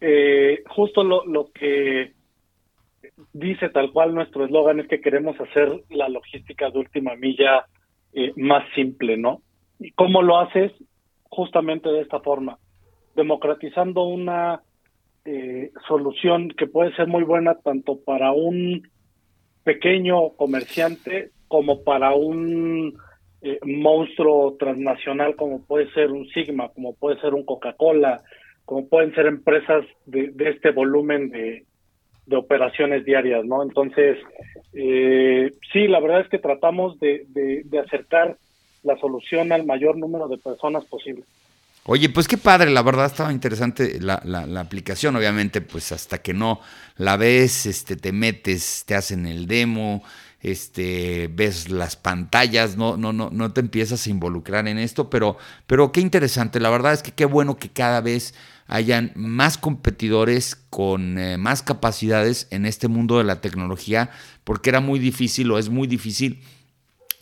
Eh, 0.00 0.62
justo 0.68 1.04
lo, 1.04 1.24
lo 1.26 1.50
que 1.52 2.12
dice 3.32 3.68
tal 3.68 3.92
cual 3.92 4.14
nuestro 4.14 4.44
eslogan 4.44 4.80
es 4.80 4.88
que 4.88 5.00
queremos 5.00 5.38
hacer 5.40 5.82
la 5.90 6.08
logística 6.08 6.70
de 6.70 6.78
última 6.78 7.14
milla 7.16 7.66
eh, 8.12 8.32
más 8.36 8.64
simple, 8.74 9.16
¿no? 9.16 9.42
¿Y 9.78 9.92
cómo 9.92 10.22
lo 10.22 10.38
haces? 10.38 10.72
Justamente 11.24 11.88
de 11.88 12.02
esta 12.02 12.20
forma, 12.20 12.58
democratizando 13.14 14.02
una 14.02 14.62
eh, 15.24 15.70
solución 15.86 16.48
que 16.50 16.66
puede 16.66 16.94
ser 16.94 17.06
muy 17.06 17.22
buena 17.22 17.54
tanto 17.54 17.98
para 18.04 18.32
un 18.32 18.88
pequeño 19.64 20.30
comerciante 20.30 21.30
como 21.48 21.84
para 21.84 22.14
un 22.14 22.94
eh, 23.40 23.58
monstruo 23.64 24.56
transnacional 24.58 25.36
como 25.36 25.64
puede 25.64 25.90
ser 25.92 26.10
un 26.10 26.26
Sigma, 26.28 26.68
como 26.70 26.94
puede 26.94 27.20
ser 27.20 27.34
un 27.34 27.44
Coca-Cola, 27.44 28.22
como 28.72 28.88
pueden 28.88 29.14
ser 29.14 29.26
empresas 29.26 29.84
de, 30.06 30.32
este 30.38 30.70
volumen 30.70 31.28
de, 31.28 31.66
operaciones 32.34 33.04
diarias, 33.04 33.44
¿no? 33.44 33.62
Entonces, 33.62 34.16
eh, 34.72 35.52
sí, 35.70 35.88
la 35.88 36.00
verdad 36.00 36.22
es 36.22 36.28
que 36.30 36.38
tratamos 36.38 36.98
de, 36.98 37.26
acercar 37.84 38.38
la 38.82 38.96
solución 38.98 39.52
al 39.52 39.66
mayor 39.66 39.98
número 39.98 40.26
de 40.28 40.38
personas 40.38 40.86
posible. 40.86 41.24
Oye, 41.84 42.08
pues 42.08 42.26
qué 42.26 42.38
padre, 42.38 42.70
la 42.70 42.80
verdad 42.80 43.04
estaba 43.04 43.30
interesante 43.30 44.00
la, 44.00 44.22
la, 44.24 44.60
aplicación, 44.60 45.16
obviamente, 45.16 45.60
pues 45.60 45.92
hasta 45.92 46.22
que 46.22 46.32
no 46.32 46.60
la 46.96 47.18
ves, 47.18 47.66
este, 47.66 47.96
te 47.96 48.12
metes, 48.12 48.84
te 48.86 48.94
hacen 48.94 49.26
el 49.26 49.46
demo, 49.46 50.02
este, 50.40 51.28
ves 51.30 51.68
las 51.68 51.96
pantallas, 51.96 52.78
no, 52.78 52.96
no, 52.96 53.12
no, 53.12 53.28
no 53.30 53.52
te 53.52 53.60
empiezas 53.60 54.06
a 54.06 54.10
involucrar 54.10 54.66
en 54.66 54.78
esto, 54.78 55.10
pero, 55.10 55.36
pero 55.66 55.92
qué 55.92 56.00
interesante, 56.00 56.58
la 56.58 56.70
verdad 56.70 56.94
es 56.94 57.02
que 57.02 57.12
qué 57.12 57.26
bueno 57.26 57.58
que 57.58 57.68
cada 57.68 58.00
vez 58.00 58.34
hayan 58.66 59.12
más 59.14 59.58
competidores 59.58 60.56
con 60.70 61.18
eh, 61.18 61.36
más 61.36 61.62
capacidades 61.62 62.48
en 62.50 62.66
este 62.66 62.88
mundo 62.88 63.18
de 63.18 63.24
la 63.24 63.40
tecnología, 63.40 64.10
porque 64.44 64.70
era 64.70 64.80
muy 64.80 64.98
difícil 64.98 65.50
o 65.50 65.58
es 65.58 65.68
muy 65.68 65.86
difícil 65.86 66.40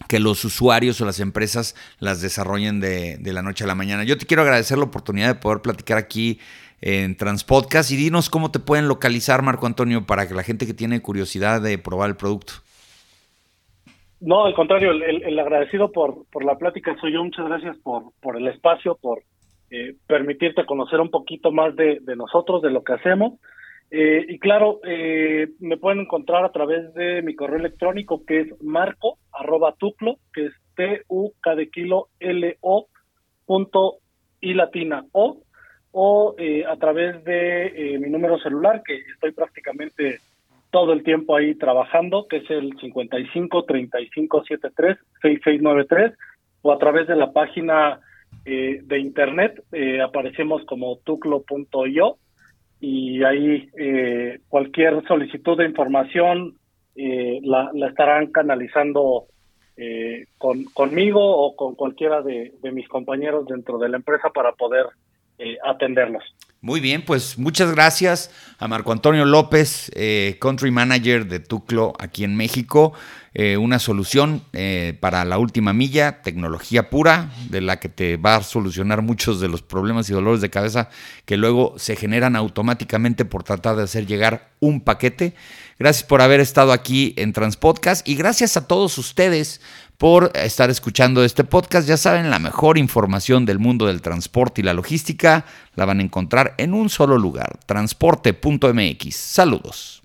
que 0.09 0.18
los 0.18 0.44
usuarios 0.44 1.00
o 1.00 1.05
las 1.05 1.20
empresas 1.20 1.76
las 1.98 2.20
desarrollen 2.20 2.81
de, 2.81 3.18
la 3.24 3.42
noche 3.42 3.64
a 3.64 3.66
la 3.66 3.74
mañana. 3.74 4.05
Yo 4.05 4.18
te 4.18 4.26
quiero 4.26 4.42
agradecer 4.42 4.79
la 4.79 4.85
oportunidad 4.85 5.29
de 5.29 5.40
poder 5.40 5.61
platicar 5.61 5.98
aquí 5.98 6.38
en 6.81 7.16
Transpodcast 7.16 7.90
y 7.92 7.96
dinos 7.96 8.31
cómo 8.31 8.50
te 8.50 8.59
pueden 8.59 8.88
localizar, 8.88 9.42
Marco 9.42 9.66
Antonio, 9.66 10.07
para 10.07 10.26
que 10.26 10.35
la 10.35 10.42
gente 10.42 10.66
que 10.66 10.74
tiene 10.74 11.00
curiosidad 11.00 11.61
de 11.61 11.79
probar 11.79 12.11
el 12.11 12.16
producto. 12.16 12.55
No, 14.20 14.44
al 14.44 14.55
contrario, 14.55 14.90
el, 14.90 15.38
agradecido 15.38 15.92
por, 15.92 16.26
por 16.31 16.44
la 16.44 16.59
plática 16.59 16.94
soy 17.00 17.14
yo. 17.14 17.24
Muchas 17.24 17.46
gracias 17.46 17.76
por, 17.79 18.12
por 18.20 18.37
el 18.37 18.48
espacio, 18.48 18.96
por 19.00 19.22
eh, 19.70 19.94
permitirte 20.06 20.66
conocer 20.66 21.00
un 21.00 21.11
poquito 21.11 21.52
más 21.52 21.74
de, 21.76 22.00
de 22.00 22.16
nosotros, 22.16 22.62
de 22.62 22.70
lo 22.70 22.83
que 22.83 22.94
hacemos. 22.94 23.35
Eh, 23.90 24.24
y 24.28 24.38
claro, 24.38 24.80
eh, 24.85 25.48
me 25.59 25.76
pueden 25.76 26.00
encontrar 26.00 26.44
a 26.44 26.52
través 26.52 26.94
de 26.94 27.22
mi 27.22 27.35
correo 27.35 27.59
electrónico 27.59 28.24
que 28.24 28.40
es 28.40 28.62
marco 28.62 29.18
arroba 29.33 29.74
tuclo, 29.76 30.16
que 30.33 30.46
es 30.46 30.52
t 30.76 31.02
u 31.09 31.33
k 31.40 31.56
de 31.56 31.68
kilo 31.70 32.09
l 32.20 32.56
o 32.61 32.87
punto 33.46 33.96
y 34.40 34.54
latina 34.54 35.04
o 35.11 35.42
o 35.90 36.37
eh, 36.38 36.64
a 36.66 36.76
través 36.76 37.24
de 37.24 37.98
mi 38.00 38.09
número 38.09 38.38
celular 38.38 38.83
que 38.87 38.94
estoy 39.12 39.33
prácticamente 39.33 40.20
todo 40.70 40.92
el 40.92 41.02
tiempo 41.02 41.35
ahí 41.35 41.56
trabajando, 41.56 42.28
que 42.28 42.37
es 42.37 42.50
el 42.50 42.78
55 42.80 43.64
35 43.64 44.44
73 44.44 44.98
6693 45.20 46.16
o 46.62 46.72
a 46.72 46.78
través 46.78 47.09
de 47.09 47.16
la 47.16 47.33
página 47.33 47.98
de 48.44 48.98
internet 48.98 49.62
aparecemos 50.02 50.64
como 50.64 50.96
tuclo.io 50.98 52.18
y 52.80 53.22
ahí 53.22 53.68
eh, 53.78 54.40
cualquier 54.48 55.06
solicitud 55.06 55.58
de 55.58 55.66
información 55.66 56.56
eh, 56.96 57.40
la, 57.42 57.70
estarán 57.88 58.32
canalizando 58.32 59.26
eh, 59.76 60.24
con, 60.38 60.64
conmigo 60.64 61.20
o 61.20 61.54
con 61.54 61.74
cualquiera 61.74 62.22
de, 62.22 62.52
mis 62.72 62.88
compañeros 62.88 63.46
dentro 63.46 63.78
de 63.78 63.90
la 63.90 63.98
empresa 63.98 64.30
para 64.30 64.52
poder 64.52 64.86
atenderlos. 65.64 66.22
Muy 66.62 66.81
bien, 66.81 67.05
pues 67.07 67.38
muchas 67.38 67.73
gracias 67.73 68.31
a 68.59 68.68
Marco 68.68 68.92
Antonio 68.92 69.25
López, 69.25 69.90
Country 70.40 70.70
Manager 70.70 71.27
de 71.27 71.40
Tuclo 71.40 71.94
aquí 71.99 72.23
en 72.23 72.37
México. 72.37 72.92
Eh, 73.33 73.57
una 73.57 73.79
solución 73.79 74.42
eh, 74.53 74.99
para 74.99 75.25
la 75.25 75.38
última 75.38 75.73
milla, 75.73 76.20
tecnología 76.20 76.90
pura, 76.90 77.31
de 77.49 77.61
la 77.61 77.79
que 77.79 77.88
te 77.88 78.16
va 78.16 78.37
a 78.37 78.42
solucionar 78.42 79.03
muchos 79.03 79.40
de 79.40 79.46
los 79.46 79.62
problemas 79.62 80.11
y 80.11 80.12
dolores 80.12 80.40
de 80.40 80.51
cabeza 80.51 80.88
que 81.27 81.37
luego 81.37 81.75
se 81.79 81.94
generan 81.94 82.35
automáticamente 82.35 83.25
por 83.25 83.44
tratar 83.44 83.77
de 83.77 83.85
hacer 83.85 84.07
llegar 84.07 84.51
un 84.59 84.81
paquete. 84.81 85.35
Gracias 85.79 86.05
por 86.05 86.23
haber 86.23 86.40
estado 86.40 86.73
aquí 86.73 87.14
en 87.16 87.33
Transpodcast 87.33 88.07
y 88.07 88.16
gracias 88.16 88.57
a 88.57 88.66
todos 88.66 88.99
ustedes 88.99 89.61
por 90.00 90.32
estar 90.34 90.70
escuchando 90.70 91.22
este 91.22 91.44
podcast. 91.44 91.86
Ya 91.86 91.98
saben, 91.98 92.30
la 92.30 92.38
mejor 92.38 92.78
información 92.78 93.44
del 93.44 93.58
mundo 93.58 93.86
del 93.86 94.00
transporte 94.00 94.62
y 94.62 94.64
la 94.64 94.72
logística 94.72 95.44
la 95.76 95.84
van 95.84 96.00
a 96.00 96.02
encontrar 96.02 96.54
en 96.56 96.72
un 96.72 96.88
solo 96.88 97.18
lugar, 97.18 97.58
transporte.mx. 97.66 99.14
Saludos. 99.14 99.99